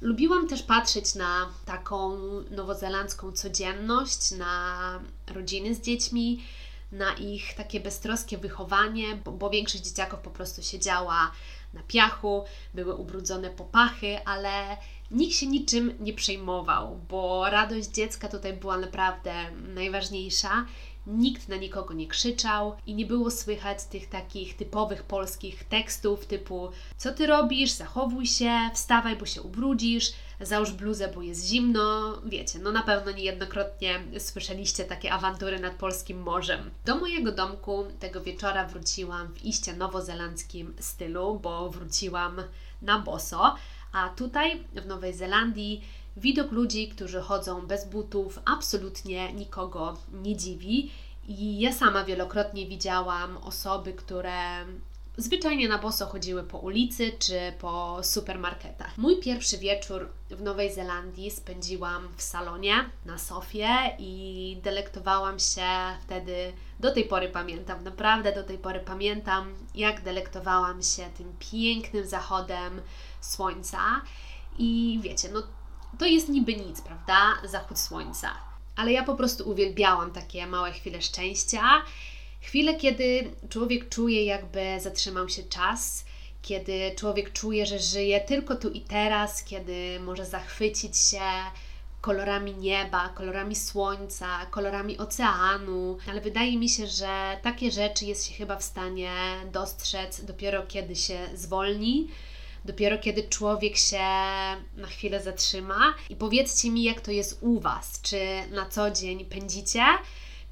Lubiłam 0.00 0.48
też 0.48 0.62
patrzeć 0.62 1.14
na 1.14 1.48
taką 1.64 2.18
nowozelandzką 2.50 3.32
codzienność, 3.32 4.30
na 4.30 5.00
rodziny 5.34 5.74
z 5.74 5.80
dziećmi, 5.80 6.42
na 6.92 7.14
ich 7.14 7.54
takie 7.54 7.80
beztroskie 7.80 8.38
wychowanie, 8.38 9.16
bo, 9.24 9.32
bo 9.32 9.50
większość 9.50 9.84
dzieciaków 9.84 10.20
po 10.20 10.30
prostu 10.30 10.62
siedziała 10.62 11.32
na 11.74 11.82
piachu, 11.82 12.44
były 12.74 12.94
ubrudzone 12.94 13.50
popachy, 13.50 14.24
ale 14.24 14.76
nikt 15.10 15.34
się 15.34 15.46
niczym 15.46 15.94
nie 16.00 16.12
przejmował, 16.12 17.00
bo 17.08 17.50
radość 17.50 17.88
dziecka 17.88 18.28
tutaj 18.28 18.52
była 18.52 18.78
naprawdę 18.78 19.32
najważniejsza. 19.74 20.66
Nikt 21.06 21.48
na 21.48 21.56
nikogo 21.56 21.94
nie 21.94 22.06
krzyczał 22.06 22.76
i 22.86 22.94
nie 22.94 23.06
było 23.06 23.30
słychać 23.30 23.84
tych 23.84 24.08
takich 24.08 24.56
typowych 24.56 25.02
polskich 25.02 25.64
tekstów 25.64 26.26
typu 26.26 26.70
co 26.96 27.12
ty 27.12 27.26
robisz, 27.26 27.70
zachowuj 27.70 28.26
się, 28.26 28.70
wstawaj, 28.74 29.16
bo 29.16 29.26
się 29.26 29.42
ubrudzisz, 29.42 30.12
załóż 30.40 30.72
bluzę, 30.72 31.08
bo 31.14 31.22
jest 31.22 31.46
zimno. 31.46 32.16
Wiecie, 32.24 32.58
no 32.58 32.72
na 32.72 32.82
pewno 32.82 33.12
niejednokrotnie 33.12 34.00
słyszeliście 34.18 34.84
takie 34.84 35.12
awantury 35.12 35.60
nad 35.60 35.74
polskim 35.74 36.22
morzem. 36.22 36.70
Do 36.84 36.96
mojego 36.96 37.32
domku 37.32 37.84
tego 38.00 38.20
wieczora 38.20 38.66
wróciłam 38.66 39.34
w 39.34 39.44
iście 39.44 39.76
nowozelandzkim 39.76 40.74
stylu, 40.80 41.40
bo 41.42 41.70
wróciłam 41.70 42.42
na 42.82 42.98
boso, 42.98 43.56
a 43.92 44.08
tutaj 44.08 44.64
w 44.74 44.86
Nowej 44.86 45.14
Zelandii 45.14 45.84
widok 46.16 46.52
ludzi, 46.52 46.88
którzy 46.88 47.20
chodzą 47.20 47.66
bez 47.66 47.88
butów, 47.88 48.40
absolutnie 48.44 49.32
nikogo 49.32 49.96
nie 50.12 50.36
dziwi. 50.36 50.90
I 51.28 51.60
ja 51.60 51.72
sama 51.72 52.04
wielokrotnie 52.04 52.66
widziałam 52.66 53.36
osoby, 53.36 53.92
które 53.92 54.64
zwyczajnie 55.16 55.68
na 55.68 55.78
boso 55.78 56.06
chodziły 56.06 56.42
po 56.42 56.58
ulicy 56.58 57.12
czy 57.18 57.52
po 57.58 57.98
supermarketach. 58.02 58.98
Mój 58.98 59.20
pierwszy 59.20 59.58
wieczór 59.58 60.08
w 60.30 60.42
Nowej 60.42 60.74
Zelandii 60.74 61.30
spędziłam 61.30 62.08
w 62.16 62.22
salonie 62.22 62.90
na 63.04 63.18
sofie 63.18 63.68
i 63.98 64.58
delektowałam 64.62 65.38
się 65.38 65.68
wtedy, 66.02 66.52
do 66.80 66.94
tej 66.94 67.04
pory 67.04 67.28
pamiętam, 67.28 67.84
naprawdę 67.84 68.32
do 68.32 68.42
tej 68.42 68.58
pory 68.58 68.80
pamiętam, 68.80 69.54
jak 69.74 70.02
delektowałam 70.02 70.82
się 70.82 71.02
tym 71.16 71.36
pięknym 71.52 72.06
zachodem 72.06 72.80
słońca. 73.20 73.78
I 74.58 75.00
wiecie, 75.02 75.28
no 75.32 75.42
to 75.98 76.06
jest 76.06 76.28
niby 76.28 76.56
nic, 76.56 76.80
prawda? 76.80 77.34
Zachód 77.44 77.78
słońca. 77.78 78.30
Ale 78.76 78.92
ja 78.92 79.04
po 79.04 79.14
prostu 79.14 79.50
uwielbiałam 79.50 80.10
takie 80.10 80.46
małe 80.46 80.72
chwile 80.72 81.02
szczęścia 81.02 81.62
Chwile, 82.46 82.74
kiedy 82.74 83.30
człowiek 83.48 83.88
czuje, 83.88 84.24
jakby 84.24 84.80
zatrzymał 84.80 85.28
się 85.28 85.42
czas, 85.42 86.04
kiedy 86.42 86.94
człowiek 86.96 87.32
czuje, 87.32 87.66
że 87.66 87.78
żyje 87.78 88.20
tylko 88.20 88.56
tu 88.56 88.70
i 88.70 88.80
teraz, 88.80 89.44
kiedy 89.44 90.00
może 90.00 90.26
zachwycić 90.26 90.98
się 90.98 91.20
kolorami 92.00 92.54
nieba, 92.54 93.08
kolorami 93.08 93.56
słońca, 93.56 94.46
kolorami 94.50 94.98
oceanu, 94.98 95.98
ale 96.10 96.20
wydaje 96.20 96.58
mi 96.58 96.68
się, 96.68 96.86
że 96.86 97.36
takie 97.42 97.70
rzeczy 97.70 98.04
jest 98.04 98.26
się 98.26 98.34
chyba 98.34 98.56
w 98.56 98.64
stanie 98.64 99.10
dostrzec 99.52 100.24
dopiero 100.24 100.66
kiedy 100.66 100.96
się 100.96 101.18
zwolni, 101.34 102.08
dopiero 102.64 102.98
kiedy 102.98 103.22
człowiek 103.22 103.76
się 103.76 104.06
na 104.76 104.86
chwilę 104.86 105.22
zatrzyma. 105.22 105.94
I 106.10 106.16
powiedzcie 106.16 106.70
mi, 106.70 106.82
jak 106.82 107.00
to 107.00 107.10
jest 107.10 107.38
u 107.40 107.60
Was? 107.60 108.00
Czy 108.02 108.18
na 108.50 108.66
co 108.66 108.90
dzień 108.90 109.24
pędzicie? 109.24 109.82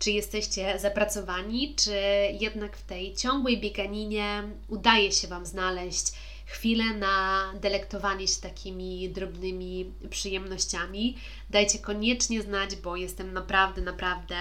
Czy 0.05 0.11
jesteście 0.11 0.79
zapracowani, 0.79 1.75
czy 1.75 1.97
jednak 2.41 2.77
w 2.77 2.83
tej 2.83 3.15
ciągłej 3.15 3.61
bieganinie 3.61 4.43
udaje 4.69 5.13
się 5.13 5.29
Wam 5.29 5.47
znaleźć 5.47 6.13
chwilę 6.47 6.85
na 6.85 7.45
delektowanie 7.61 8.29
się 8.29 8.41
takimi 8.41 9.09
drobnymi 9.09 9.93
przyjemnościami. 10.11 11.17
Dajcie 11.51 11.79
koniecznie 11.79 12.43
znać, 12.43 12.77
bo 12.77 12.97
jestem 12.97 13.33
naprawdę, 13.33 13.83
naprawdę 13.83 14.37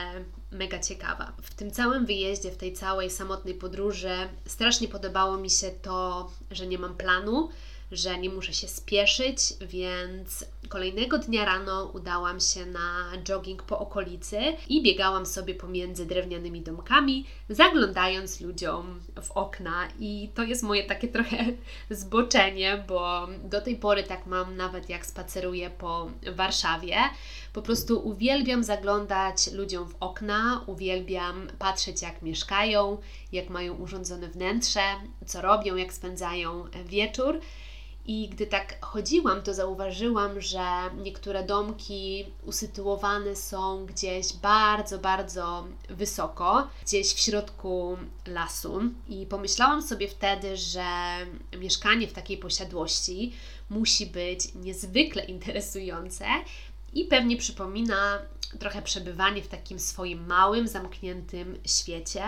mega 0.51 0.79
ciekawa. 0.79 1.34
W 1.41 1.53
tym 1.53 1.72
całym 1.72 2.05
wyjeździe, 2.05 2.51
w 2.51 2.58
tej 2.58 2.74
całej 2.74 3.10
samotnej 3.10 3.53
podróży 3.53 4.15
strasznie 4.46 4.88
podobało 4.88 5.38
mi 5.38 5.50
się 5.50 5.72
to, 5.72 6.32
że 6.51 6.67
nie 6.67 6.77
mam 6.77 6.98
planu, 6.98 7.50
że 7.94 8.18
nie 8.18 8.30
muszę 8.30 8.54
się 8.54 8.68
spieszyć, 8.68 9.38
więc 9.62 10.46
kolejnego 10.70 11.18
dnia 11.18 11.46
rano 11.46 11.92
udałam 11.94 12.40
się 12.40 12.66
na 12.66 13.12
jogging 13.24 13.64
po 13.64 13.80
okolicy 13.80 14.38
i 14.70 14.84
biegałam 14.84 15.26
sobie 15.26 15.56
pomiędzy 15.56 16.06
drewnianymi 16.06 16.62
domkami, 16.62 17.26
zaglądając 17.50 18.42
ludziom 18.42 19.00
w 19.24 19.32
okna. 19.32 19.88
I 20.00 20.30
to 20.36 20.44
jest 20.44 20.64
moje 20.64 20.84
takie 20.84 21.08
trochę 21.08 21.38
zboczenie, 21.90 22.84
bo 22.88 23.28
do 23.44 23.62
tej 23.62 23.76
pory 23.76 24.04
tak 24.04 24.26
mam 24.26 24.56
nawet 24.56 24.90
jak 24.90 25.06
spaceruję 25.06 25.70
po 25.70 26.10
Warszawie. 26.36 26.98
Po 27.54 27.62
prostu 27.62 28.08
uwielbiam 28.08 28.64
zaglądać 28.64 29.52
ludziom 29.52 29.90
w 29.90 29.96
okna, 30.00 30.64
uwielbiam 30.66 31.48
patrzeć 31.60 32.02
jak 32.02 32.22
mieszkają, 32.22 32.98
jak 33.32 33.50
mają 33.50 33.74
urządzone 33.74 34.28
wnętrze, 34.28 34.82
co 35.26 35.42
robią, 35.42 35.76
jak 35.76 35.94
spędzają 35.94 36.66
wieczór. 36.86 37.40
I 38.05 38.29
gdy 38.29 38.48
tak 38.48 38.86
chodziłam, 38.86 39.41
to 39.41 39.53
zauważyłam, 39.53 40.41
że 40.41 40.65
niektóre 41.03 41.43
domki 41.43 42.25
usytuowane 42.45 43.36
są 43.36 43.86
gdzieś 43.86 44.33
bardzo, 44.33 45.00
bardzo 45.00 45.67
wysoko, 45.89 46.67
gdzieś 46.86 47.13
w 47.13 47.19
środku 47.19 47.98
lasu. 48.27 48.81
I 49.10 49.25
pomyślałam 49.25 49.81
sobie 49.81 50.07
wtedy, 50.07 50.57
że 50.57 50.86
mieszkanie 51.57 52.07
w 52.07 52.13
takiej 52.13 52.38
posiadłości 52.38 53.33
musi 53.69 54.05
być 54.05 54.55
niezwykle 54.55 55.24
interesujące 55.25 56.25
i 56.93 57.05
pewnie 57.05 57.38
przypomina 57.38 58.19
trochę 58.60 58.81
przebywanie 58.81 59.41
w 59.41 59.48
takim 59.48 59.79
swoim 59.79 60.27
małym, 60.27 60.67
zamkniętym 60.67 61.57
świecie, 61.65 62.24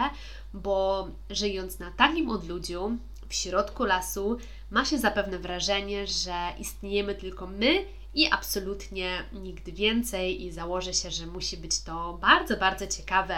bo 0.54 1.08
żyjąc 1.30 1.80
na 1.80 1.92
takim 1.92 2.30
odludziu, 2.30 2.98
w 3.36 3.38
środku 3.38 3.84
lasu, 3.86 4.38
ma 4.72 4.86
się 4.86 4.98
zapewne 4.98 5.40
wrażenie, 5.40 6.08
że 6.08 6.54
istniejemy 6.60 7.16
tylko 7.16 7.48
my 7.48 7.86
i 8.14 8.32
absolutnie 8.32 9.24
nigdy 9.34 9.72
więcej, 9.72 10.44
i 10.44 10.52
założę 10.52 10.94
się, 10.94 11.12
że 11.12 11.28
musi 11.28 11.58
być 11.58 11.82
to 11.82 12.18
bardzo, 12.22 12.58
bardzo 12.58 12.88
ciekawe 12.88 13.36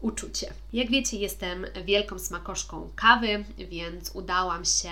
uczucie. 0.00 0.52
Jak 0.72 0.90
wiecie, 0.90 1.16
jestem 1.16 1.66
wielką 1.84 2.18
smakoszką 2.18 2.90
kawy, 2.96 3.44
więc 3.58 4.10
udałam 4.14 4.64
się 4.64 4.90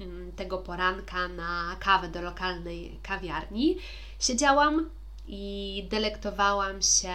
mm, 0.00 0.32
tego 0.32 0.58
poranka 0.58 1.28
na 1.28 1.76
kawę 1.80 2.08
do 2.08 2.22
lokalnej 2.22 2.98
kawiarni. 3.02 3.78
Siedziałam 4.20 4.90
i 5.28 5.86
delektowałam 5.90 6.82
się 6.82 7.14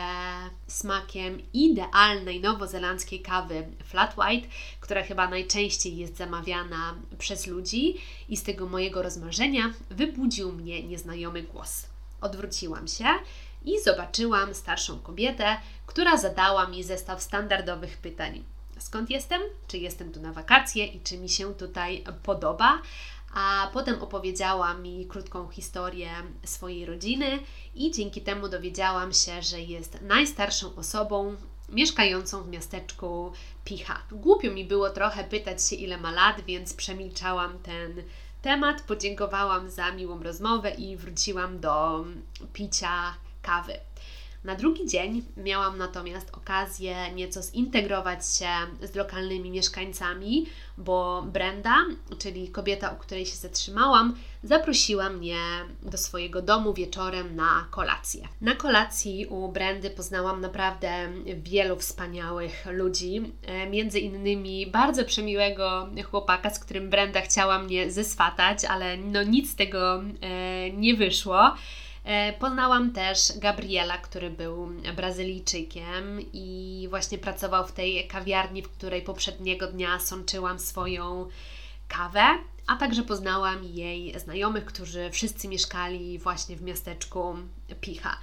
smakiem 0.67 1.41
idealnej 1.53 2.41
nowozelandzkiej 2.41 3.21
kawy 3.21 3.67
flat 3.83 4.15
white, 4.17 4.47
która 4.79 5.03
chyba 5.03 5.29
najczęściej 5.29 5.97
jest 5.97 6.17
zamawiana 6.17 6.95
przez 7.17 7.47
ludzi 7.47 7.95
i 8.29 8.37
z 8.37 8.43
tego 8.43 8.65
mojego 8.65 9.01
rozmarzenia 9.01 9.73
wybudził 9.89 10.51
mnie 10.51 10.83
nieznajomy 10.83 11.43
głos. 11.43 11.85
Odwróciłam 12.21 12.87
się 12.87 13.05
i 13.65 13.81
zobaczyłam 13.81 14.53
starszą 14.53 14.99
kobietę, 14.99 15.57
która 15.85 16.17
zadała 16.17 16.67
mi 16.67 16.83
zestaw 16.83 17.23
standardowych 17.23 17.97
pytań. 17.97 18.43
Skąd 18.79 19.09
jestem? 19.09 19.41
Czy 19.67 19.77
jestem 19.77 20.11
tu 20.11 20.21
na 20.21 20.33
wakacje 20.33 20.85
i 20.85 20.99
czy 21.01 21.17
mi 21.17 21.29
się 21.29 21.53
tutaj 21.53 22.03
podoba? 22.23 22.81
A 23.33 23.69
potem 23.73 24.01
opowiedziała 24.01 24.73
mi 24.73 25.05
krótką 25.05 25.49
historię 25.49 26.09
swojej 26.45 26.85
rodziny 26.85 27.39
i 27.75 27.91
dzięki 27.91 28.21
temu 28.21 28.49
dowiedziałam 28.49 29.13
się, 29.13 29.41
że 29.41 29.61
jest 29.61 30.01
najstarszą 30.01 30.75
osobą 30.75 31.35
mieszkającą 31.69 32.43
w 32.43 32.47
miasteczku 32.47 33.31
Picha. 33.65 34.01
Głupio 34.11 34.51
mi 34.51 34.65
było 34.65 34.89
trochę 34.89 35.23
pytać 35.23 35.67
się, 35.67 35.75
ile 35.75 35.97
ma 35.97 36.11
lat, 36.11 36.41
więc 36.41 36.73
przemilczałam 36.73 37.59
ten 37.59 38.03
temat, 38.41 38.81
podziękowałam 38.81 39.69
za 39.69 39.91
miłą 39.91 40.23
rozmowę 40.23 40.71
i 40.71 40.97
wróciłam 40.97 41.59
do 41.59 42.05
picia 42.53 43.13
kawy. 43.41 43.73
Na 44.43 44.55
drugi 44.55 44.87
dzień 44.87 45.23
miałam 45.37 45.77
natomiast 45.77 46.31
okazję 46.33 47.11
nieco 47.13 47.41
zintegrować 47.43 48.37
się 48.37 48.49
z 48.81 48.95
lokalnymi 48.95 49.51
mieszkańcami, 49.51 50.45
bo 50.77 51.23
Brenda, 51.33 51.75
czyli 52.17 52.47
kobieta, 52.47 52.89
u 52.89 52.95
której 52.95 53.25
się 53.25 53.35
zatrzymałam, 53.35 54.15
zaprosiła 54.43 55.09
mnie 55.09 55.37
do 55.83 55.97
swojego 55.97 56.41
domu 56.41 56.73
wieczorem 56.73 57.35
na 57.35 57.67
kolację. 57.71 58.27
Na 58.41 58.55
kolacji 58.55 59.25
u 59.25 59.47
Brendy 59.47 59.89
poznałam 59.89 60.41
naprawdę 60.41 60.89
wielu 61.43 61.75
wspaniałych 61.75 62.65
ludzi, 62.71 63.31
e, 63.45 63.69
między 63.69 63.99
innymi 63.99 64.67
bardzo 64.67 65.05
przemiłego 65.05 65.89
chłopaka, 66.11 66.49
z 66.49 66.59
którym 66.59 66.89
Brenda 66.89 67.21
chciała 67.21 67.59
mnie 67.59 67.91
zeswatać, 67.91 68.65
ale 68.65 68.97
no 68.97 69.23
nic 69.23 69.51
z 69.51 69.55
tego 69.55 70.03
e, 70.21 70.71
nie 70.71 70.95
wyszło. 70.95 71.55
E, 72.03 72.33
poznałam 72.33 72.91
też 72.91 73.37
Gabriela, 73.37 73.97
który 73.97 74.29
był 74.29 74.69
Brazylijczykiem 74.95 76.19
i 76.33 76.87
właśnie 76.89 77.17
pracował 77.17 77.67
w 77.67 77.71
tej 77.71 78.07
kawiarni, 78.07 78.61
w 78.61 78.69
której 78.69 79.01
poprzedniego 79.01 79.67
dnia 79.67 79.99
sączyłam 79.99 80.59
swoją 80.59 81.27
kawę, 81.87 82.23
a 82.67 82.75
także 82.75 83.03
poznałam 83.03 83.63
jej 83.63 84.19
znajomych, 84.19 84.65
którzy 84.65 85.09
wszyscy 85.11 85.47
mieszkali 85.47 86.19
właśnie 86.19 86.55
w 86.55 86.61
miasteczku 86.61 87.35
Picha. 87.81 88.17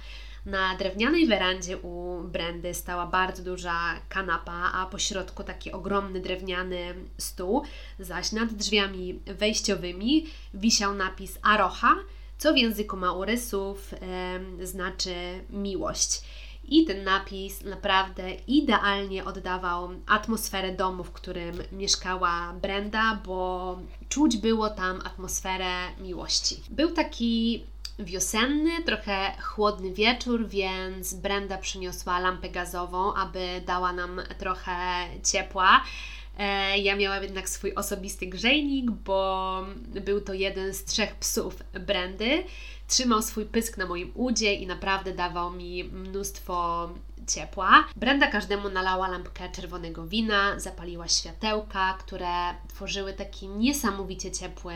Na 0.45 0.77
drewnianej 0.77 1.27
werandzie 1.27 1.77
u 1.77 2.23
Brandy 2.23 2.73
stała 2.73 3.07
bardzo 3.07 3.43
duża 3.43 3.99
kanapa, 4.09 4.71
a 4.73 4.85
po 4.85 4.99
środku 4.99 5.43
taki 5.43 5.71
ogromny 5.71 6.19
drewniany 6.19 6.95
stół, 7.17 7.63
zaś 7.99 8.31
nad 8.31 8.53
drzwiami 8.53 9.19
wejściowymi 9.25 10.25
wisiał 10.53 10.93
napis 10.93 11.39
Aroha, 11.41 11.95
co 12.41 12.53
w 12.53 12.57
języku 12.57 12.97
Maurysów 12.97 13.93
e, 13.93 14.65
znaczy 14.65 15.13
miłość. 15.49 16.21
I 16.63 16.85
ten 16.85 17.03
napis 17.03 17.63
naprawdę 17.63 18.31
idealnie 18.47 19.25
oddawał 19.25 19.89
atmosferę 20.07 20.75
domu, 20.75 21.03
w 21.03 21.11
którym 21.11 21.55
mieszkała 21.71 22.53
Brenda, 22.61 23.19
bo 23.25 23.79
czuć 24.09 24.37
było 24.37 24.69
tam 24.69 25.01
atmosferę 25.05 25.71
miłości. 25.99 26.63
Był 26.69 26.91
taki 26.91 27.63
wiosenny, 27.99 28.83
trochę 28.85 29.31
chłodny 29.41 29.93
wieczór, 29.93 30.47
więc 30.47 31.13
Brenda 31.13 31.57
przyniosła 31.57 32.19
lampę 32.19 32.49
gazową, 32.49 33.13
aby 33.13 33.61
dała 33.65 33.93
nam 33.93 34.21
trochę 34.37 35.05
ciepła. 35.23 35.83
E, 36.41 36.77
ja 36.77 36.95
miałam 36.95 37.23
jednak 37.23 37.49
swój 37.49 37.75
osobisty 37.75 38.27
grzejnik, 38.27 38.91
bo 38.91 39.61
był 40.05 40.21
to 40.21 40.33
jeden 40.33 40.73
z 40.73 40.85
trzech 40.85 41.15
psów 41.15 41.55
Brandy. 41.73 42.43
Trzymał 42.87 43.21
swój 43.21 43.45
pysk 43.45 43.77
na 43.77 43.85
moim 43.85 44.11
udzie 44.15 44.53
i 44.53 44.67
naprawdę 44.67 45.13
dawał 45.13 45.51
mi 45.51 45.83
mnóstwo 45.83 46.89
ciepła. 47.27 47.85
Brenda 47.95 48.27
każdemu 48.27 48.69
nalała 48.69 49.07
lampkę 49.07 49.49
czerwonego 49.49 50.07
wina, 50.07 50.59
zapaliła 50.59 51.07
światełka, 51.07 51.97
które 51.99 52.33
tworzyły 52.67 53.13
taki 53.13 53.47
niesamowicie 53.47 54.31
ciepły 54.31 54.73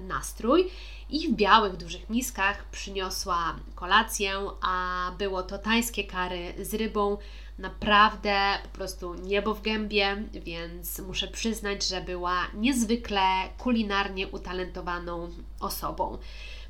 nastrój 0.00 0.70
i 1.10 1.28
w 1.28 1.32
białych, 1.32 1.76
dużych 1.76 2.10
miskach 2.10 2.64
przyniosła 2.64 3.56
kolację, 3.74 4.32
a 4.62 5.10
było 5.18 5.42
to 5.42 5.58
tajskie 5.58 6.04
kary 6.04 6.54
z 6.62 6.74
rybą, 6.74 7.18
naprawdę 7.58 8.58
po 8.62 8.68
prostu 8.68 9.14
niebo 9.14 9.54
w 9.54 9.62
gębie, 9.62 10.16
więc 10.32 10.98
muszę 10.98 11.28
przyznać, 11.28 11.88
że 11.88 12.00
była 12.00 12.36
niezwykle 12.54 13.20
kulinarnie 13.58 14.28
utalentowaną 14.28 15.30
osobą. 15.60 16.18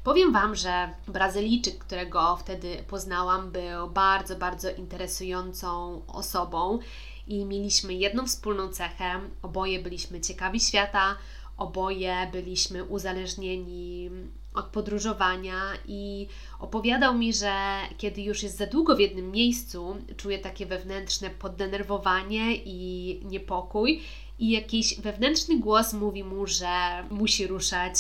Powiem 0.05 0.33
Wam, 0.33 0.55
że 0.55 0.89
Brazylijczyk, 1.09 1.79
którego 1.79 2.37
wtedy 2.37 2.85
poznałam, 2.89 3.51
był 3.51 3.91
bardzo, 3.91 4.37
bardzo 4.37 4.71
interesującą 4.71 6.03
osobą 6.07 6.79
i 7.27 7.45
mieliśmy 7.45 7.95
jedną 7.95 8.27
wspólną 8.27 8.69
cechę. 8.69 9.21
Oboje 9.43 9.83
byliśmy 9.83 10.21
ciekawi 10.21 10.61
świata, 10.61 11.17
oboje 11.57 12.29
byliśmy 12.33 12.85
uzależnieni 12.85 14.11
od 14.55 14.67
podróżowania 14.67 15.61
i 15.89 16.27
opowiadał 16.59 17.15
mi, 17.15 17.33
że 17.33 17.55
kiedy 17.99 18.23
już 18.23 18.43
jest 18.43 18.57
za 18.57 18.67
długo 18.67 18.97
w 18.97 19.01
jednym 19.01 19.31
miejscu, 19.31 19.97
czuje 20.17 20.39
takie 20.39 20.67
wewnętrzne 20.67 21.31
poddenerwowanie 21.31 22.55
i 22.57 23.21
niepokój, 23.25 24.01
i 24.39 24.51
jakiś 24.51 25.01
wewnętrzny 25.01 25.59
głos 25.59 25.93
mówi 25.93 26.25
mu, 26.25 26.47
że 26.47 27.05
musi 27.11 27.47
ruszać 27.47 27.95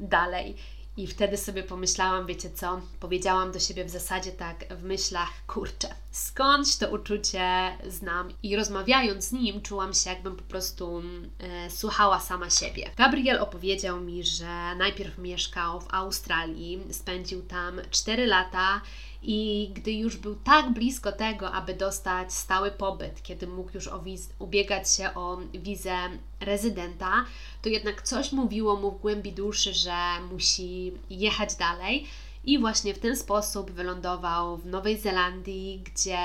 dalej. 0.00 0.54
I 0.96 1.06
wtedy 1.06 1.36
sobie 1.36 1.62
pomyślałam, 1.62 2.26
wiecie 2.26 2.50
co? 2.50 2.80
Powiedziałam 3.00 3.52
do 3.52 3.58
siebie 3.60 3.84
w 3.84 3.90
zasadzie 3.90 4.32
tak 4.32 4.74
w 4.74 4.82
myślach, 4.84 5.30
kurczę, 5.46 5.88
skądś 6.10 6.76
to 6.76 6.90
uczucie 6.90 7.76
znam. 7.88 8.28
I 8.42 8.56
rozmawiając 8.56 9.24
z 9.24 9.32
nim, 9.32 9.62
czułam 9.62 9.94
się, 9.94 10.10
jakbym 10.10 10.36
po 10.36 10.42
prostu 10.42 11.02
e, 11.38 11.70
słuchała 11.70 12.20
sama 12.20 12.50
siebie. 12.50 12.90
Gabriel 12.96 13.42
opowiedział 13.42 14.00
mi, 14.00 14.24
że 14.24 14.74
najpierw 14.76 15.18
mieszkał 15.18 15.80
w 15.80 15.94
Australii, 15.94 16.82
spędził 16.90 17.42
tam 17.42 17.80
4 17.90 18.26
lata 18.26 18.80
i 19.22 19.70
gdy 19.74 19.92
już 19.92 20.16
był 20.16 20.34
tak 20.34 20.72
blisko 20.72 21.12
tego, 21.12 21.52
aby 21.52 21.74
dostać 21.74 22.32
stały 22.34 22.70
pobyt, 22.70 23.22
kiedy 23.22 23.46
mógł 23.46 23.70
już 23.74 23.88
wiz- 23.88 24.30
ubiegać 24.38 24.94
się 24.94 25.14
o 25.14 25.38
wizę 25.54 25.96
rezydenta, 26.44 27.24
to 27.62 27.68
jednak 27.68 28.02
coś 28.02 28.32
mówiło 28.32 28.76
mu 28.76 28.90
w 28.90 29.00
głębi 29.00 29.32
duszy, 29.32 29.74
że 29.74 29.94
musi 30.32 30.92
jechać 31.10 31.54
dalej. 31.54 32.06
I 32.44 32.58
właśnie 32.58 32.94
w 32.94 32.98
ten 32.98 33.16
sposób 33.16 33.70
wylądował 33.70 34.56
w 34.56 34.66
Nowej 34.66 34.98
Zelandii, 34.98 35.82
gdzie 35.84 36.18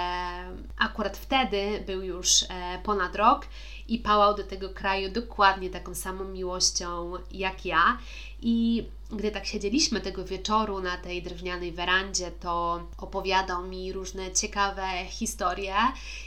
akurat 0.77 1.17
wtedy 1.17 1.83
był 1.85 2.01
już 2.01 2.43
e, 2.43 2.79
ponad 2.83 3.15
rok 3.15 3.45
i 3.87 3.99
pałał 3.99 4.35
do 4.35 4.43
tego 4.43 4.69
kraju 4.69 5.11
dokładnie 5.11 5.69
taką 5.69 5.95
samą 5.95 6.23
miłością 6.23 7.13
jak 7.31 7.65
ja. 7.65 7.97
I 8.41 8.85
gdy 9.11 9.31
tak 9.31 9.45
siedzieliśmy 9.45 10.01
tego 10.01 10.25
wieczoru 10.25 10.79
na 10.79 10.97
tej 10.97 11.23
drewnianej 11.23 11.71
werandzie, 11.71 12.31
to 12.31 12.83
opowiadał 12.97 13.67
mi 13.67 13.93
różne 13.93 14.31
ciekawe 14.31 14.87
historie 15.09 15.75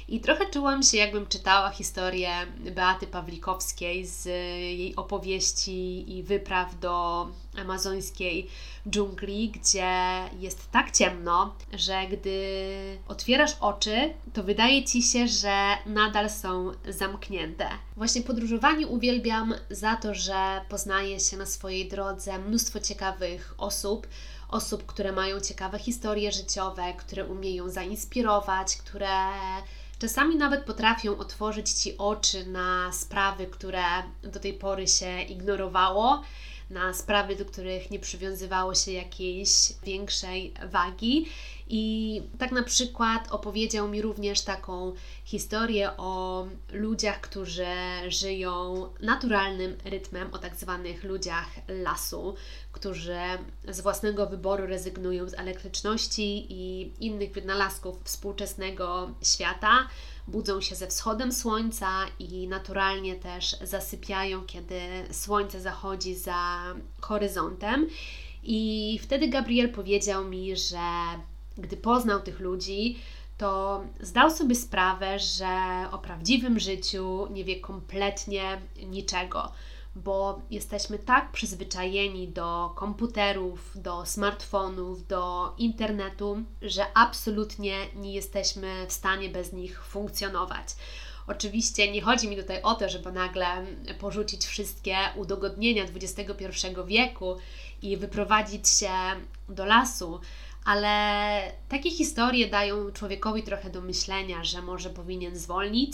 i 0.09 0.21
trochę 0.21 0.51
czułam 0.51 0.83
się, 0.83 0.97
jakbym 0.97 1.27
czytała 1.27 1.71
historię 1.71 2.31
Beaty 2.57 3.07
Pawlikowskiej 3.07 4.07
z 4.07 4.27
jej 4.27 4.97
opowieści 4.97 6.19
i 6.19 6.23
wypraw 6.23 6.81
do 6.81 7.27
amazońskiej 7.59 8.47
dżungli, 8.89 9.51
gdzie 9.51 9.93
jest 10.39 10.71
tak 10.71 10.91
ciemno, 10.91 11.55
że 11.73 12.07
gdy 12.07 12.99
otwierasz 13.09 13.57
oczy, 13.61 14.15
to 14.33 14.43
wydaje 14.43 14.85
ci 14.85 15.03
się, 15.03 15.29
że 15.29 15.77
nadal 15.87 16.31
są 16.31 16.73
zamknięte. 16.89 17.69
Właśnie 17.97 18.23
podróżowanie 18.23 18.87
uwielbiam 18.87 19.55
za 19.71 19.97
to, 19.97 20.15
że 20.15 20.61
poznaje 20.69 21.21
się 21.21 21.37
na 21.37 21.47
swojej 21.47 21.89
drodze 21.89 22.39
mnóstwo 22.39 22.81
ciekawych 22.81 23.55
osób, 23.59 24.07
osób, 24.49 24.87
które 24.87 25.13
mają 25.13 25.41
ciekawe 25.41 25.79
historie 25.79 26.33
życiowe, 26.33 26.95
które 26.99 27.25
umieją 27.25 27.71
zainspirować, 27.71 28.77
które 28.77 29.09
czasami 29.99 30.37
nawet 30.37 30.65
potrafią 30.65 31.19
otworzyć 31.19 31.71
ci 31.73 31.99
oczy 31.99 32.47
na 32.47 32.93
sprawy, 32.93 33.47
które 33.47 33.83
do 34.23 34.41
tej 34.41 34.55
pory 34.55 34.89
się 34.89 35.23
ignorowało 35.23 36.23
na 36.71 36.95
sprawy, 36.95 37.37
do 37.37 37.45
których 37.45 37.91
nie 37.91 37.99
przywiązywało 37.99 38.75
się 38.75 38.93
jakiejś 38.93 39.51
większej 39.85 40.55
wagi. 40.71 41.27
I 41.73 42.23
tak 42.39 42.53
na 42.53 42.63
przykład 42.63 43.33
opowiedział 43.33 43.89
mi 43.89 44.03
również 44.03 44.41
taką 44.41 44.93
historię 45.25 45.91
o 45.97 46.47
ludziach, 46.73 47.21
którzy 47.21 47.67
żyją 48.09 48.87
naturalnym 49.01 49.77
rytmem, 49.85 50.35
o 50.35 50.39
tak 50.39 50.57
zwanych 50.57 51.05
ludziach 51.05 51.49
lasu, 51.69 52.35
którzy 52.73 53.19
z 53.69 53.81
własnego 53.81 54.27
wyboru 54.27 54.67
rezygnują 54.67 55.29
z 55.29 55.35
elektryczności 55.35 56.47
i 56.53 56.93
innych 57.01 57.33
wynalazków 57.33 57.97
współczesnego 58.05 59.11
świata 59.23 59.89
budzą 60.29 60.61
się 60.61 60.75
ze 60.75 60.87
wschodem 60.87 61.33
słońca 61.33 61.89
i 62.19 62.49
naturalnie 62.49 63.17
też 63.17 63.57
zasypiają, 63.63 64.45
kiedy 64.47 64.81
słońce 65.11 65.61
zachodzi 65.61 66.15
za 66.15 66.61
horyzontem. 67.01 67.89
I 68.43 68.99
wtedy 69.03 69.29
Gabriel 69.29 69.73
powiedział 69.73 70.25
mi, 70.25 70.57
że 70.57 70.79
gdy 71.59 71.77
poznał 71.77 72.21
tych 72.21 72.41
ludzi, 72.41 72.99
to 73.39 73.85
zdał 74.01 74.31
sobie 74.31 74.55
sprawę, 74.55 75.19
że 75.19 75.85
o 75.93 75.99
prawdziwym 75.99 76.59
życiu 76.59 77.27
nie 77.31 77.45
wie 77.45 77.61
kompletnie 77.61 78.61
niczego 78.87 79.53
bo 79.97 80.43
jesteśmy 80.51 80.99
tak 80.99 81.33
przyzwyczajeni 81.33 82.29
do 82.29 82.73
komputerów, 82.77 83.73
do 83.75 84.07
smartfonów, 84.07 85.07
do 85.07 85.55
internetu, 85.59 86.43
że 86.63 86.87
absolutnie 86.95 87.77
nie 87.97 88.15
jesteśmy 88.15 88.87
w 88.87 88.93
stanie 88.93 89.29
bez 89.29 89.53
nich 89.53 89.85
funkcjonować. 89.85 90.67
Oczywiście 91.27 91.93
nie 91.93 92.03
chodzi 92.03 92.29
mi 92.29 92.37
tutaj 92.37 92.63
o 92.63 92.75
to, 92.75 92.89
żeby 92.89 93.13
nagle 93.13 93.67
porzucić 94.01 94.47
wszystkie 94.47 94.97
udogodnienia 95.17 95.85
XXI 95.85 96.47
wieku 96.87 97.37
i 97.83 97.97
wyprowadzić 97.97 98.69
się 98.69 98.91
do 99.49 99.65
lasu, 99.65 100.21
ale 100.65 101.53
takie 101.69 101.91
historie 101.91 102.51
dają 102.51 102.93
człowiekowi 102.93 103.43
trochę 103.43 103.71
do 103.71 103.81
myślenia, 103.81 104.45
że 104.45 104.63
może 104.63 104.91
powinien 104.91 105.37
zwolnić, 105.37 105.93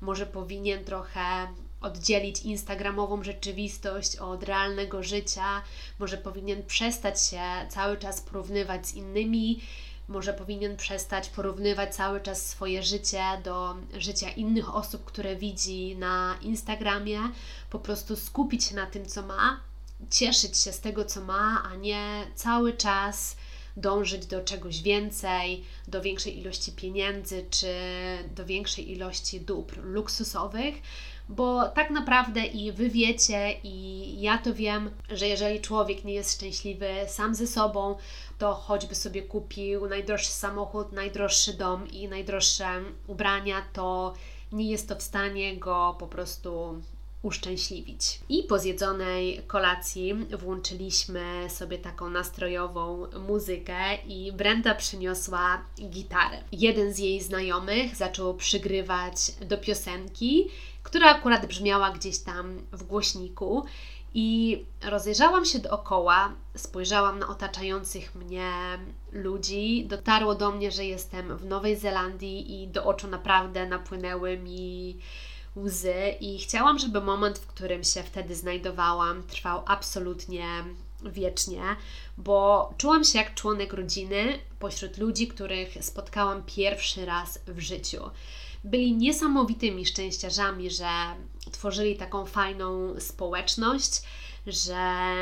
może 0.00 0.26
powinien 0.26 0.84
trochę 0.84 1.48
oddzielić 1.80 2.42
instagramową 2.42 3.24
rzeczywistość 3.24 4.16
od 4.16 4.42
realnego 4.42 5.02
życia, 5.02 5.62
może 5.98 6.18
powinien 6.18 6.62
przestać 6.62 7.26
się 7.26 7.42
cały 7.68 7.96
czas 7.96 8.20
porównywać 8.20 8.86
z 8.86 8.94
innymi, 8.94 9.60
może 10.08 10.32
powinien 10.32 10.76
przestać 10.76 11.28
porównywać 11.28 11.94
cały 11.94 12.20
czas 12.20 12.46
swoje 12.46 12.82
życie 12.82 13.22
do 13.44 13.76
życia 13.98 14.30
innych 14.30 14.74
osób, 14.74 15.04
które 15.04 15.36
widzi 15.36 15.96
na 15.96 16.38
Instagramie, 16.42 17.20
po 17.70 17.78
prostu 17.78 18.16
skupić 18.16 18.64
się 18.64 18.74
na 18.74 18.86
tym, 18.86 19.06
co 19.06 19.22
ma, 19.22 19.60
cieszyć 20.10 20.58
się 20.58 20.72
z 20.72 20.80
tego, 20.80 21.04
co 21.04 21.20
ma, 21.20 21.62
a 21.72 21.76
nie 21.76 22.26
cały 22.34 22.72
czas 22.72 23.36
dążyć 23.76 24.26
do 24.26 24.44
czegoś 24.44 24.82
więcej, 24.82 25.64
do 25.88 26.02
większej 26.02 26.38
ilości 26.38 26.72
pieniędzy 26.72 27.46
czy 27.50 27.66
do 28.36 28.46
większej 28.46 28.92
ilości 28.92 29.40
dóbr 29.40 29.78
luksusowych, 29.84 30.74
bo 31.28 31.68
tak 31.68 31.90
naprawdę 31.90 32.46
i 32.46 32.72
Wy 32.72 32.90
wiecie, 32.90 33.54
i 33.64 34.16
ja 34.20 34.38
to 34.38 34.54
wiem, 34.54 34.90
że 35.10 35.28
jeżeli 35.28 35.60
człowiek 35.60 36.04
nie 36.04 36.14
jest 36.14 36.32
szczęśliwy 36.32 36.88
sam 37.08 37.34
ze 37.34 37.46
sobą, 37.46 37.96
to 38.38 38.54
choćby 38.54 38.94
sobie 38.94 39.22
kupił 39.22 39.88
najdroższy 39.88 40.32
samochód, 40.32 40.92
najdroższy 40.92 41.54
dom 41.54 41.88
i 41.88 42.08
najdroższe 42.08 42.66
ubrania, 43.06 43.62
to 43.72 44.14
nie 44.52 44.70
jest 44.70 44.88
to 44.88 44.96
w 44.96 45.02
stanie 45.02 45.56
go 45.56 45.96
po 45.98 46.06
prostu 46.06 46.82
uszczęśliwić. 47.26 48.20
I 48.28 48.42
po 48.42 48.58
zjedzonej 48.58 49.42
kolacji 49.46 50.14
włączyliśmy 50.14 51.24
sobie 51.48 51.78
taką 51.78 52.10
nastrojową 52.10 53.06
muzykę 53.28 53.96
i 54.06 54.32
Brenda 54.32 54.74
przyniosła 54.74 55.62
gitarę. 55.90 56.38
Jeden 56.52 56.92
z 56.92 56.98
jej 56.98 57.22
znajomych 57.22 57.96
zaczął 57.96 58.34
przygrywać 58.34 59.16
do 59.40 59.58
piosenki, 59.58 60.48
która 60.82 61.10
akurat 61.10 61.46
brzmiała 61.46 61.90
gdzieś 61.90 62.18
tam 62.18 62.58
w 62.72 62.82
głośniku. 62.82 63.64
I 64.14 64.64
rozejrzałam 64.84 65.44
się 65.44 65.58
dookoła, 65.58 66.32
spojrzałam 66.56 67.18
na 67.18 67.28
otaczających 67.28 68.14
mnie 68.14 68.50
ludzi. 69.12 69.86
Dotarło 69.88 70.34
do 70.34 70.50
mnie, 70.50 70.70
że 70.70 70.84
jestem 70.84 71.36
w 71.36 71.44
Nowej 71.44 71.76
Zelandii 71.76 72.62
i 72.62 72.68
do 72.68 72.84
oczu 72.84 73.08
naprawdę 73.08 73.66
napłynęły 73.66 74.38
mi 74.38 74.98
łzy 75.56 75.94
i 76.20 76.38
chciałam, 76.38 76.78
żeby 76.78 77.00
moment, 77.00 77.38
w 77.38 77.46
którym 77.46 77.84
się 77.84 78.02
wtedy 78.02 78.34
znajdowałam, 78.34 79.22
trwał 79.22 79.62
absolutnie 79.66 80.46
wiecznie, 81.04 81.62
bo 82.18 82.70
czułam 82.78 83.04
się 83.04 83.18
jak 83.18 83.34
członek 83.34 83.72
rodziny 83.72 84.38
pośród 84.58 84.98
ludzi, 84.98 85.28
których 85.28 85.84
spotkałam 85.84 86.42
pierwszy 86.42 87.04
raz 87.04 87.38
w 87.46 87.60
życiu. 87.60 88.02
Byli 88.64 88.96
niesamowitymi 88.96 89.86
szczęściarzami, 89.86 90.70
że 90.70 90.88
tworzyli 91.52 91.96
taką 91.96 92.26
fajną 92.26 93.00
społeczność 93.00 94.02
że 94.46 94.76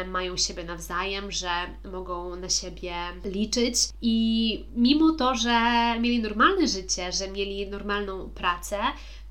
mają 0.08 0.36
siebie 0.36 0.64
nawzajem, 0.64 1.32
że 1.32 1.48
mogą 1.92 2.36
na 2.36 2.48
siebie 2.48 2.94
liczyć 3.24 3.76
i 4.02 4.66
mimo 4.76 5.12
to, 5.12 5.34
że 5.34 5.60
mieli 6.00 6.22
normalne 6.22 6.68
życie, 6.68 7.12
że 7.12 7.30
mieli 7.30 7.66
normalną 7.66 8.30
pracę, 8.30 8.78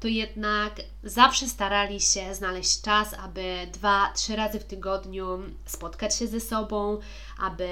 to 0.03 0.07
jednak 0.07 0.81
zawsze 1.03 1.47
starali 1.47 2.01
się 2.01 2.35
znaleźć 2.35 2.81
czas, 2.81 3.13
aby 3.13 3.67
dwa, 3.73 4.11
trzy 4.15 4.35
razy 4.35 4.59
w 4.59 4.63
tygodniu 4.63 5.39
spotkać 5.65 6.15
się 6.17 6.27
ze 6.27 6.39
sobą, 6.39 6.99
aby 7.39 7.67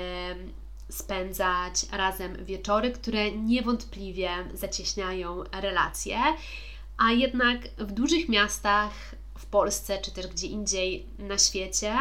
spędzać 0.89 1.86
razem 1.91 2.46
wieczory, 2.46 2.91
które 2.91 3.32
niewątpliwie 3.32 4.30
zacieśniają 4.54 5.44
relacje. 5.44 6.17
A 6.98 7.12
jednak 7.12 7.60
w 7.78 7.91
dużych 7.91 8.30
miastach 8.30 8.91
w 9.38 9.46
Polsce 9.46 9.98
czy 9.98 10.12
też 10.12 10.28
gdzie 10.28 10.48
indziej 10.48 11.06
na 11.20 11.38
świecie 11.38 11.96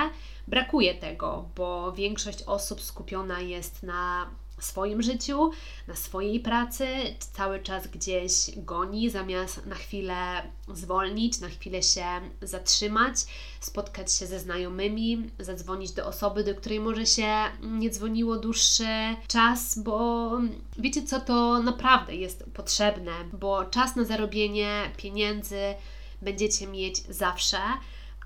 brakuje 0.49 0.95
tego, 0.95 1.49
bo 1.57 1.93
większość 1.93 2.43
osób 2.43 2.81
skupiona 2.81 3.41
jest 3.41 3.83
na 3.83 4.31
swoim 4.65 5.03
życiu, 5.03 5.51
na 5.89 5.97
swojej 5.97 6.41
pracy, 6.41 6.87
cały 7.33 7.61
czas 7.61 7.87
gdzieś 7.87 8.33
goni, 8.57 9.11
zamiast 9.11 9.67
na 9.67 9.75
chwilę 9.75 10.43
zwolnić, 10.75 11.41
na 11.41 11.49
chwilę 11.49 11.83
się 11.83 12.05
zatrzymać, 12.43 13.17
spotkać 13.61 14.13
się 14.13 14.27
ze 14.27 14.41
znajomymi, 14.41 15.31
zadzwonić 15.39 15.93
do 15.93 16.07
osoby, 16.07 16.45
do 16.45 16.55
której 16.55 16.81
może 16.81 17.07
się 17.07 17.35
nie 17.63 17.91
dzwoniło 17.91 18.37
dłuższy 18.37 19.17
czas, 19.29 19.79
bo 19.79 20.31
wiecie 20.79 21.03
co, 21.03 21.21
to 21.21 21.63
naprawdę 21.63 22.15
jest 22.15 22.45
potrzebne, 22.55 23.13
bo 23.33 23.65
czas 23.65 23.97
na 23.97 24.05
zarobienie 24.05 24.91
pieniędzy 24.97 25.75
będziecie 26.23 26.67
mieć 26.67 27.03
zawsze 27.09 27.59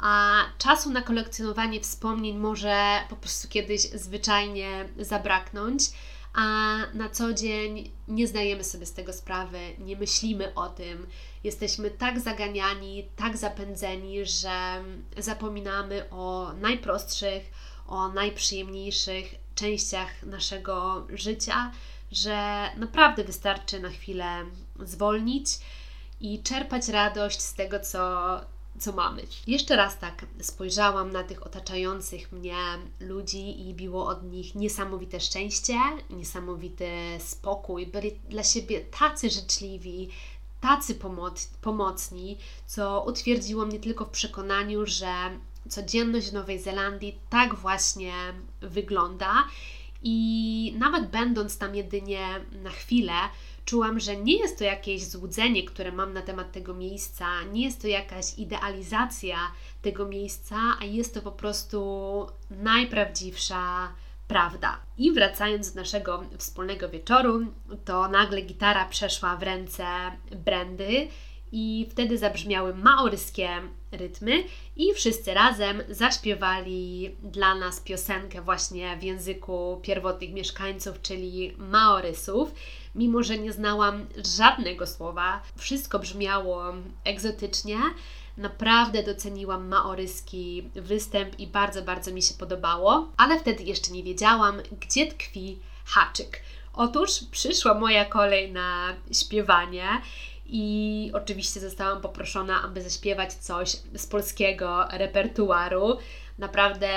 a 0.00 0.42
czasu 0.58 0.90
na 0.90 1.02
kolekcjonowanie 1.02 1.80
wspomnień 1.80 2.36
może 2.38 3.00
po 3.08 3.16
prostu 3.16 3.48
kiedyś 3.48 3.80
zwyczajnie 3.80 4.88
zabraknąć, 4.98 5.82
a 6.34 6.76
na 6.94 7.08
co 7.08 7.32
dzień 7.34 7.90
nie 8.08 8.26
zdajemy 8.26 8.64
sobie 8.64 8.86
z 8.86 8.92
tego 8.92 9.12
sprawy, 9.12 9.58
nie 9.78 9.96
myślimy 9.96 10.54
o 10.54 10.68
tym. 10.68 11.06
Jesteśmy 11.44 11.90
tak 11.90 12.20
zaganiani, 12.20 13.08
tak 13.16 13.36
zapędzeni, 13.36 14.26
że 14.26 14.84
zapominamy 15.18 16.10
o 16.10 16.52
najprostszych, 16.60 17.42
o 17.86 18.08
najprzyjemniejszych 18.08 19.34
częściach 19.54 20.22
naszego 20.22 21.06
życia, 21.10 21.72
że 22.12 22.70
naprawdę 22.76 23.24
wystarczy 23.24 23.80
na 23.80 23.88
chwilę 23.90 24.44
zwolnić 24.80 25.46
i 26.20 26.42
czerpać 26.42 26.88
radość 26.88 27.40
z 27.40 27.54
tego, 27.54 27.80
co, 27.80 28.40
co 28.78 28.92
mamy. 28.92 29.22
Jeszcze 29.46 29.76
raz 29.76 29.98
tak 29.98 30.26
spojrzałam 30.40 31.12
na 31.12 31.24
tych 31.24 31.46
otaczających 31.46 32.32
mnie 32.32 32.56
ludzi 33.00 33.68
i 33.68 33.74
biło 33.74 34.06
od 34.06 34.24
nich 34.24 34.54
niesamowite 34.54 35.20
szczęście, 35.20 35.74
niesamowity 36.10 36.88
spokój. 37.18 37.86
Byli 37.86 38.12
dla 38.28 38.42
siebie 38.42 38.80
tacy 38.80 39.30
życzliwi, 39.30 40.08
tacy 40.60 40.94
pomoc, 40.94 41.46
pomocni, 41.60 42.38
co 42.66 43.04
utwierdziło 43.06 43.66
mnie 43.66 43.78
tylko 43.78 44.04
w 44.04 44.10
przekonaniu, 44.10 44.86
że 44.86 45.14
codzienność 45.68 46.30
w 46.30 46.32
Nowej 46.32 46.58
Zelandii 46.58 47.18
tak 47.30 47.54
właśnie 47.54 48.12
wygląda. 48.60 49.44
I 50.02 50.74
nawet 50.78 51.10
będąc 51.10 51.58
tam 51.58 51.74
jedynie 51.74 52.28
na 52.62 52.70
chwilę, 52.70 53.12
czułam, 53.64 54.00
że 54.00 54.16
nie 54.16 54.38
jest 54.38 54.58
to 54.58 54.64
jakieś 54.64 55.06
złudzenie, 55.06 55.62
które 55.64 55.92
mam 55.92 56.12
na 56.12 56.22
temat 56.22 56.52
tego 56.52 56.74
miejsca, 56.74 57.26
nie 57.52 57.64
jest 57.64 57.82
to 57.82 57.88
jakaś 57.88 58.38
idealizacja 58.38 59.36
tego 59.82 60.08
miejsca, 60.08 60.56
a 60.80 60.84
jest 60.84 61.14
to 61.14 61.22
po 61.22 61.32
prostu 61.32 62.26
najprawdziwsza 62.50 63.92
prawda. 64.28 64.80
I 64.98 65.12
wracając 65.12 65.72
do 65.72 65.80
naszego 65.80 66.24
wspólnego 66.38 66.88
wieczoru, 66.88 67.46
to 67.84 68.08
nagle 68.08 68.40
gitara 68.40 68.84
przeszła 68.84 69.36
w 69.36 69.42
ręce 69.42 69.86
Brandy 70.44 71.08
i 71.52 71.86
wtedy 71.90 72.18
zabrzmiały 72.18 72.74
maoryskie 72.74 73.48
rytmy 73.92 74.44
i 74.76 74.94
wszyscy 74.94 75.34
razem 75.34 75.82
zaśpiewali 75.88 77.16
dla 77.22 77.54
nas 77.54 77.80
piosenkę 77.80 78.42
właśnie 78.42 78.96
w 78.96 79.02
języku 79.02 79.80
pierwotnych 79.82 80.32
mieszkańców, 80.32 81.02
czyli 81.02 81.54
Maorysów. 81.58 82.54
Mimo, 82.94 83.22
że 83.22 83.38
nie 83.38 83.52
znałam 83.52 84.06
żadnego 84.36 84.86
słowa, 84.86 85.42
wszystko 85.56 85.98
brzmiało 85.98 86.62
egzotycznie. 87.04 87.76
Naprawdę 88.36 89.02
doceniłam 89.02 89.68
maoryski 89.68 90.70
występ 90.74 91.40
i 91.40 91.46
bardzo, 91.46 91.82
bardzo 91.82 92.12
mi 92.12 92.22
się 92.22 92.34
podobało, 92.34 93.08
ale 93.16 93.40
wtedy 93.40 93.62
jeszcze 93.62 93.92
nie 93.92 94.02
wiedziałam, 94.02 94.60
gdzie 94.80 95.06
tkwi 95.06 95.58
haczyk. 95.84 96.40
Otóż 96.72 97.10
przyszła 97.30 97.74
moja 97.74 98.04
kolej 98.04 98.52
na 98.52 98.94
śpiewanie 99.12 99.88
i 100.46 101.10
oczywiście 101.14 101.60
zostałam 101.60 102.00
poproszona, 102.00 102.62
aby 102.62 102.82
zaśpiewać 102.82 103.34
coś 103.34 103.76
z 103.94 104.06
polskiego 104.06 104.84
repertuaru. 104.90 105.98
Naprawdę 106.38 106.88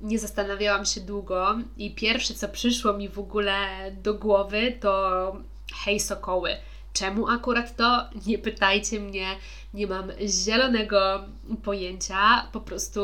nie 0.00 0.18
zastanawiałam 0.18 0.84
się 0.84 1.00
długo 1.00 1.58
i 1.76 1.94
pierwsze 1.94 2.34
co 2.34 2.48
przyszło 2.48 2.92
mi 2.92 3.08
w 3.08 3.18
ogóle 3.18 3.56
do 4.02 4.14
głowy 4.14 4.78
to 4.80 5.36
hej 5.84 6.00
sokoły. 6.00 6.56
Czemu 6.92 7.28
akurat 7.28 7.76
to? 7.76 8.04
Nie 8.26 8.38
pytajcie 8.38 9.00
mnie, 9.00 9.26
nie 9.74 9.86
mam 9.86 10.12
zielonego 10.44 11.24
pojęcia. 11.64 12.48
Po 12.52 12.60
prostu 12.60 13.02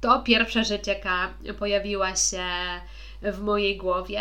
to 0.00 0.20
pierwsza 0.20 0.64
rzecz, 0.64 0.86
jaka 0.86 1.34
pojawiła 1.58 2.16
się 2.16 2.44
w 3.22 3.40
mojej 3.40 3.76
głowie 3.76 4.20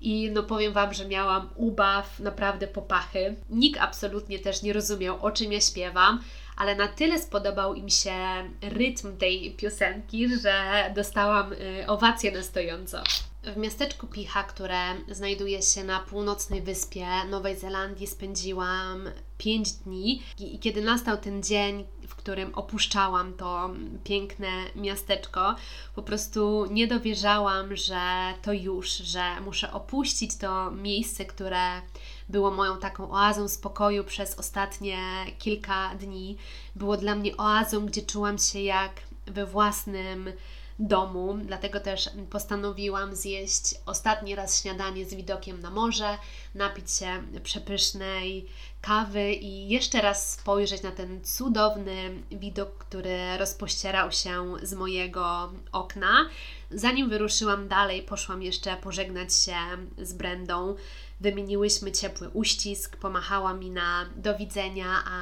i 0.00 0.30
no 0.30 0.42
powiem 0.42 0.72
Wam, 0.72 0.94
że 0.94 1.08
miałam 1.08 1.48
ubaw 1.56 2.20
naprawdę 2.20 2.66
popachy. 2.66 3.36
Nikt 3.50 3.80
absolutnie 3.80 4.38
też 4.38 4.62
nie 4.62 4.72
rozumiał, 4.72 5.26
o 5.26 5.30
czym 5.30 5.52
ja 5.52 5.60
śpiewam, 5.60 6.20
ale 6.56 6.74
na 6.74 6.88
tyle 6.88 7.18
spodobał 7.18 7.74
im 7.74 7.90
się 7.90 8.14
rytm 8.62 9.16
tej 9.16 9.54
piosenki, 9.56 10.38
że 10.38 10.90
dostałam 10.94 11.52
y, 11.52 11.86
owację 11.86 12.32
na 12.32 12.42
stojąco. 12.42 13.02
W 13.44 13.56
miasteczku 13.56 14.06
Picha, 14.06 14.42
które 14.42 14.78
znajduje 15.08 15.62
się 15.62 15.84
na 15.84 16.00
północnej 16.00 16.62
wyspie 16.62 17.06
Nowej 17.30 17.56
Zelandii, 17.56 18.06
spędziłam 18.06 19.08
5 19.38 19.72
dni 19.72 20.22
i 20.38 20.58
kiedy 20.58 20.82
nastał 20.82 21.16
ten 21.16 21.42
dzień, 21.42 21.84
w 22.08 22.14
którym 22.14 22.54
opuszczałam 22.54 23.34
to 23.34 23.70
piękne 24.04 24.48
miasteczko, 24.76 25.54
po 25.94 26.02
prostu 26.02 26.66
nie 26.70 26.86
dowierzałam, 26.86 27.76
że 27.76 28.00
to 28.42 28.52
już, 28.52 28.90
że 28.90 29.40
muszę 29.40 29.72
opuścić 29.72 30.36
to 30.36 30.70
miejsce, 30.70 31.24
które 31.24 31.82
było 32.28 32.50
moją 32.50 32.78
taką 32.78 33.10
oazą 33.10 33.48
spokoju 33.48 34.04
przez 34.04 34.34
ostatnie 34.38 34.98
kilka 35.38 35.94
dni. 35.94 36.36
Było 36.76 36.96
dla 36.96 37.14
mnie 37.14 37.36
oazą, 37.36 37.86
gdzie 37.86 38.02
czułam 38.02 38.38
się 38.38 38.60
jak 38.60 38.92
we 39.26 39.46
własnym 39.46 40.32
domu, 40.78 41.38
dlatego 41.44 41.80
też 41.80 42.10
postanowiłam 42.30 43.16
zjeść 43.16 43.74
ostatni 43.86 44.34
raz 44.34 44.62
śniadanie 44.62 45.06
z 45.06 45.14
widokiem 45.14 45.60
na 45.60 45.70
morze, 45.70 46.18
napić 46.54 46.92
się 46.92 47.22
przepysznej 47.42 48.46
kawy 48.80 49.32
i 49.32 49.68
jeszcze 49.68 50.00
raz 50.00 50.32
spojrzeć 50.32 50.82
na 50.82 50.90
ten 50.90 51.24
cudowny 51.24 52.22
widok, 52.30 52.78
który 52.78 53.38
rozpościerał 53.38 54.12
się 54.12 54.54
z 54.62 54.74
mojego 54.74 55.52
okna. 55.72 56.28
Zanim 56.70 57.08
wyruszyłam 57.08 57.68
dalej, 57.68 58.02
poszłam 58.02 58.42
jeszcze 58.42 58.76
pożegnać 58.76 59.34
się 59.34 59.56
z 59.98 60.12
Brendą. 60.12 60.76
Wymieniłyśmy 61.24 61.92
ciepły 61.92 62.28
uścisk, 62.28 62.96
pomachała 62.96 63.54
mi 63.54 63.70
na 63.70 64.06
do 64.16 64.38
widzenia, 64.38 64.86
a 65.06 65.18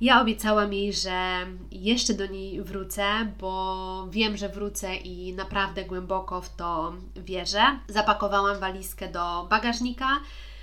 ja 0.00 0.20
obiecałam 0.20 0.72
jej, 0.72 0.92
że 0.92 1.46
jeszcze 1.70 2.14
do 2.14 2.26
niej 2.26 2.62
wrócę, 2.62 3.04
bo 3.40 4.06
wiem, 4.10 4.36
że 4.36 4.48
wrócę 4.48 4.96
i 4.96 5.32
naprawdę 5.32 5.84
głęboko 5.84 6.40
w 6.40 6.56
to 6.56 6.92
wierzę. 7.16 7.62
Zapakowałam 7.88 8.60
walizkę 8.60 9.12
do 9.12 9.46
bagażnika, 9.50 10.08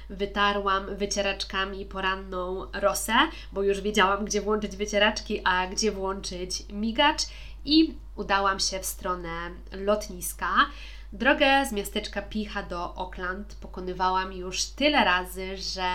wytarłam 0.09 0.95
wycieraczkami 0.95 1.85
poranną 1.85 2.65
rosę, 2.73 3.13
bo 3.53 3.63
już 3.63 3.81
wiedziałam, 3.81 4.25
gdzie 4.25 4.41
włączyć 4.41 4.75
wycieraczki, 4.75 5.41
a 5.43 5.67
gdzie 5.67 5.91
włączyć 5.91 6.63
migacz 6.69 7.21
i 7.65 7.93
udałam 8.15 8.59
się 8.59 8.79
w 8.79 8.85
stronę 8.85 9.51
lotniska. 9.71 10.49
Drogę 11.13 11.65
z 11.65 11.71
miasteczka 11.71 12.21
Picha 12.21 12.63
do 12.63 12.97
Auckland 12.97 13.55
pokonywałam 13.55 14.33
już 14.33 14.65
tyle 14.65 15.05
razy, 15.05 15.57
że 15.57 15.85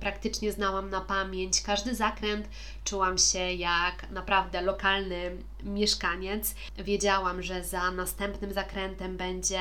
praktycznie 0.00 0.52
znałam 0.52 0.90
na 0.90 1.00
pamięć 1.00 1.62
każdy 1.62 1.94
zakręt. 1.94 2.48
Czułam 2.84 3.18
się 3.18 3.38
jak 3.38 4.10
naprawdę 4.10 4.62
lokalny 4.62 5.36
mieszkaniec. 5.62 6.54
Wiedziałam, 6.78 7.42
że 7.42 7.64
za 7.64 7.90
następnym 7.90 8.52
zakrętem 8.52 9.16
będzie 9.16 9.60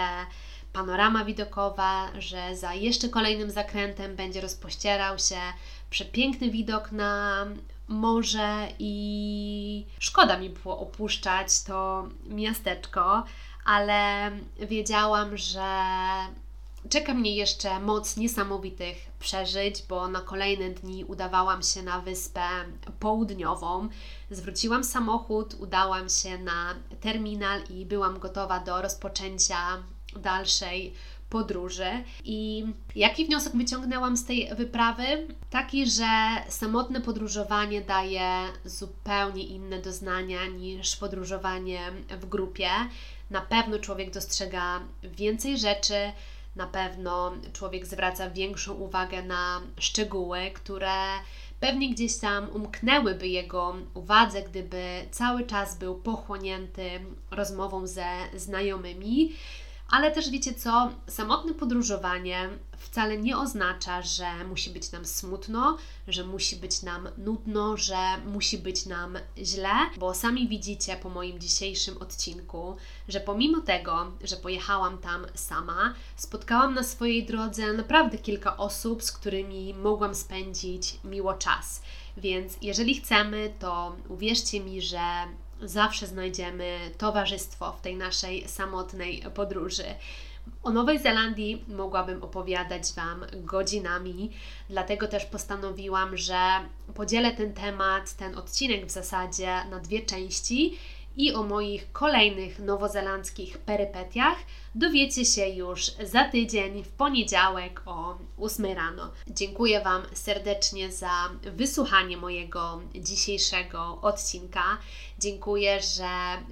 panorama 0.74 1.26
widokowa, 1.26 2.10
że 2.20 2.56
za 2.56 2.74
jeszcze 2.74 3.10
kolejnym 3.10 3.52
zakrętem 3.52 4.16
będzie 4.16 4.42
rozpościerał 4.42 5.20
się 5.20 5.40
przepiękny 5.90 6.52
widok 6.52 6.92
na 6.92 7.46
morze 7.88 8.68
i 8.80 9.86
szkoda 10.00 10.40
mi 10.40 10.50
było 10.50 10.80
opuszczać 10.80 11.64
to 11.64 12.08
miasteczko, 12.26 13.24
ale 13.66 14.32
wiedziałam, 14.60 15.38
że 15.38 15.68
czeka 16.90 17.14
mnie 17.14 17.36
jeszcze 17.36 17.80
moc 17.80 18.18
niesamowitych 18.18 18.98
przeżyć, 19.20 19.84
bo 19.90 20.08
na 20.08 20.22
kolejne 20.22 20.70
dni 20.70 21.06
udawałam 21.06 21.64
się 21.64 21.84
na 21.84 22.00
wyspę 22.00 22.48
południową. 23.00 23.90
Zwróciłam 24.32 24.84
samochód, 24.84 25.56
udałam 25.60 26.10
się 26.10 26.38
na 26.38 26.76
terminal 27.02 27.62
i 27.70 27.86
byłam 27.86 28.20
gotowa 28.20 28.60
do 28.60 28.82
rozpoczęcia 28.82 29.58
dalszej 30.16 30.94
podróży. 31.30 32.04
I 32.24 32.66
jaki 32.96 33.26
wniosek 33.26 33.54
wyciągnęłam 33.56 34.18
z 34.18 34.26
tej 34.26 34.56
wyprawy? 34.56 35.04
Taki, 35.50 35.90
że 35.90 36.08
samotne 36.50 37.02
podróżowanie 37.02 37.82
daje 37.82 38.30
zupełnie 38.66 39.44
inne 39.44 39.82
doznania 39.82 40.46
niż 40.46 40.96
podróżowanie 40.96 41.80
w 42.22 42.26
grupie. 42.26 42.70
Na 43.30 43.42
pewno 43.42 43.80
człowiek 43.80 44.12
dostrzega 44.12 44.80
więcej 45.04 45.58
rzeczy, 45.58 46.12
na 46.56 46.68
pewno 46.68 47.34
człowiek 47.54 47.86
zwraca 47.86 48.30
większą 48.30 48.74
uwagę 48.74 49.24
na 49.24 49.62
szczegóły, 49.80 50.52
które 50.54 50.94
pewnie 51.60 51.90
gdzieś 51.90 52.18
tam 52.18 52.50
umknęłyby 52.50 53.28
jego 53.28 53.76
uwadze, 53.94 54.42
gdyby 54.42 55.06
cały 55.12 55.44
czas 55.44 55.78
był 55.78 55.96
pochłonięty 55.96 56.90
rozmową 57.32 57.88
ze 57.88 58.06
znajomymi 58.36 59.34
Ale 59.90 60.12
też 60.12 60.30
wiecie 60.30 60.54
co, 60.54 60.92
samotne 61.08 61.54
podróżowanie 61.54 62.50
wcale 62.78 63.18
nie 63.18 63.38
oznacza, 63.38 64.02
że 64.02 64.44
musi 64.50 64.70
być 64.70 64.92
nam 64.92 65.06
smutno, 65.06 65.78
że 66.08 66.24
musi 66.24 66.56
być 66.56 66.82
nam 66.82 67.10
nudno, 67.18 67.78
że 67.78 67.98
musi 68.26 68.58
być 68.58 68.86
nam 68.86 69.18
źle, 69.38 69.74
bo 69.98 70.14
sami 70.14 70.48
widzicie 70.48 70.96
po 70.96 71.10
moim 71.10 71.40
dzisiejszym 71.40 71.98
odcinku, 71.98 72.78
że 73.08 73.20
pomimo 73.20 73.62
tego, 73.62 74.12
że 74.24 74.36
pojechałam 74.36 74.98
tam 74.98 75.26
sama, 75.36 75.94
spotkałam 76.16 76.74
na 76.74 76.84
swojej 76.84 77.26
drodze 77.26 77.74
naprawdę 77.74 78.18
kilka 78.18 78.58
osób, 78.58 79.04
z 79.04 79.12
którymi 79.12 79.74
mogłam 79.74 80.16
spędzić 80.16 81.00
miło 81.04 81.34
czas. 81.34 81.82
Więc 82.18 82.58
jeżeli 82.62 82.96
chcemy, 82.96 83.54
to 83.60 83.96
uwierzcie 84.10 84.60
mi, 84.60 84.82
że 84.82 85.00
zawsze 85.62 86.08
znajdziemy 86.08 86.80
towarzystwo 86.98 87.72
w 87.72 87.82
tej 87.82 87.96
naszej 87.96 88.48
samotnej 88.48 89.24
podróży. 89.34 89.86
O 90.64 90.70
Nowej 90.70 91.00
Zelandii 91.00 91.64
mogłabym 91.68 92.24
opowiadać 92.24 92.94
Wam 92.96 93.26
godzinami, 93.34 94.32
dlatego 94.70 95.08
też 95.08 95.26
postanowiłam, 95.26 96.18
że 96.18 96.40
podzielę 96.96 97.32
ten 97.32 97.54
temat, 97.54 98.14
ten 98.14 98.38
odcinek 98.38 98.86
w 98.86 98.92
zasadzie 98.92 99.66
na 99.70 99.80
dwie 99.80 100.02
części 100.02 100.78
i 101.18 101.34
o 101.34 101.44
moich 101.44 101.92
kolejnych 101.92 102.60
nowozelandzkich 102.60 103.58
perypetiach 103.58 104.38
dowiecie 104.76 105.26
się 105.26 105.48
już 105.48 105.86
za 105.86 106.24
tydzień 106.30 106.84
w 106.84 106.90
poniedziałek 106.90 107.82
o 107.86 108.18
8 108.38 108.66
rano. 108.66 109.12
Dziękuję 109.28 109.82
Wam 109.82 110.02
serdecznie 110.14 110.92
za 110.92 111.30
wysłuchanie 111.42 112.18
mojego 112.18 112.82
dzisiejszego 112.96 114.00
odcinka. 114.02 114.78
Dziękuję, 115.20 115.82
że 115.82 116.08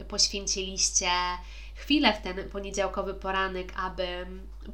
poświęciliście 0.07 1.09
chwilę 1.75 2.13
w 2.13 2.21
ten 2.21 2.49
poniedziałkowy 2.49 3.13
poranek, 3.13 3.73
aby 3.77 4.25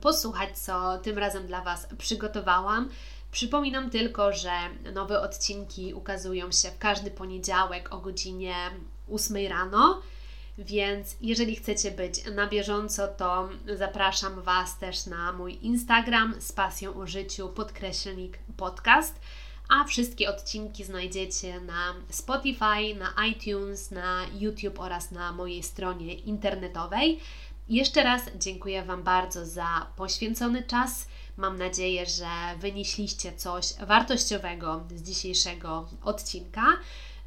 posłuchać, 0.01 0.57
co 0.57 0.97
tym 0.97 1.17
razem 1.17 1.47
dla 1.47 1.61
Was 1.61 1.87
przygotowałam. 1.97 2.89
Przypominam 3.31 3.89
tylko, 3.89 4.33
że 4.33 4.51
nowe 4.93 5.21
odcinki 5.21 5.93
ukazują 5.93 6.51
się 6.51 6.71
w 6.71 6.77
każdy 6.77 7.11
poniedziałek 7.11 7.93
o 7.93 7.97
godzinie 7.97 8.55
8 9.11 9.47
rano. 9.47 10.01
Więc 10.57 11.15
jeżeli 11.21 11.55
chcecie 11.55 11.91
być 11.91 12.25
na 12.35 12.47
bieżąco, 12.47 13.07
to 13.07 13.49
zapraszam 13.77 14.41
Was 14.41 14.79
też 14.79 15.05
na 15.05 15.33
mój 15.33 15.65
Instagram 15.65 16.35
z 16.39 16.51
pasją 16.51 16.95
o 16.95 17.07
życiu 17.07 17.49
podkreślnik 17.49 18.39
podcast. 18.57 19.19
A 19.69 19.83
wszystkie 19.83 20.29
odcinki 20.29 20.83
znajdziecie 20.83 21.61
na 21.61 21.93
Spotify, 22.09 22.95
na 22.97 23.25
iTunes, 23.25 23.91
na 23.91 24.25
YouTube 24.39 24.79
oraz 24.79 25.11
na 25.11 25.31
mojej 25.31 25.63
stronie 25.63 26.13
internetowej. 26.13 27.19
Jeszcze 27.69 28.03
raz 28.03 28.21
dziękuję 28.39 28.83
Wam 28.83 29.03
bardzo 29.03 29.45
za 29.45 29.87
poświęcony 29.95 30.63
czas. 30.63 31.07
Mam 31.37 31.57
nadzieję, 31.57 32.05
że 32.05 32.59
wynieśliście 32.59 33.33
coś 33.33 33.73
wartościowego 33.73 34.83
z 34.95 35.03
dzisiejszego 35.03 35.89
odcinka. 36.03 36.65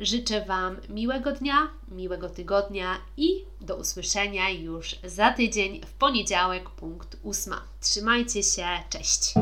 Życzę 0.00 0.44
Wam 0.44 0.76
miłego 0.88 1.32
dnia, 1.32 1.68
miłego 1.88 2.28
tygodnia 2.28 2.96
i 3.16 3.44
do 3.60 3.76
usłyszenia 3.76 4.50
już 4.50 4.96
za 5.04 5.32
tydzień 5.32 5.80
w 5.86 5.92
poniedziałek, 5.92 6.70
punkt 6.70 7.16
ósma. 7.22 7.62
Trzymajcie 7.80 8.42
się, 8.42 8.66
cześć! 8.90 9.34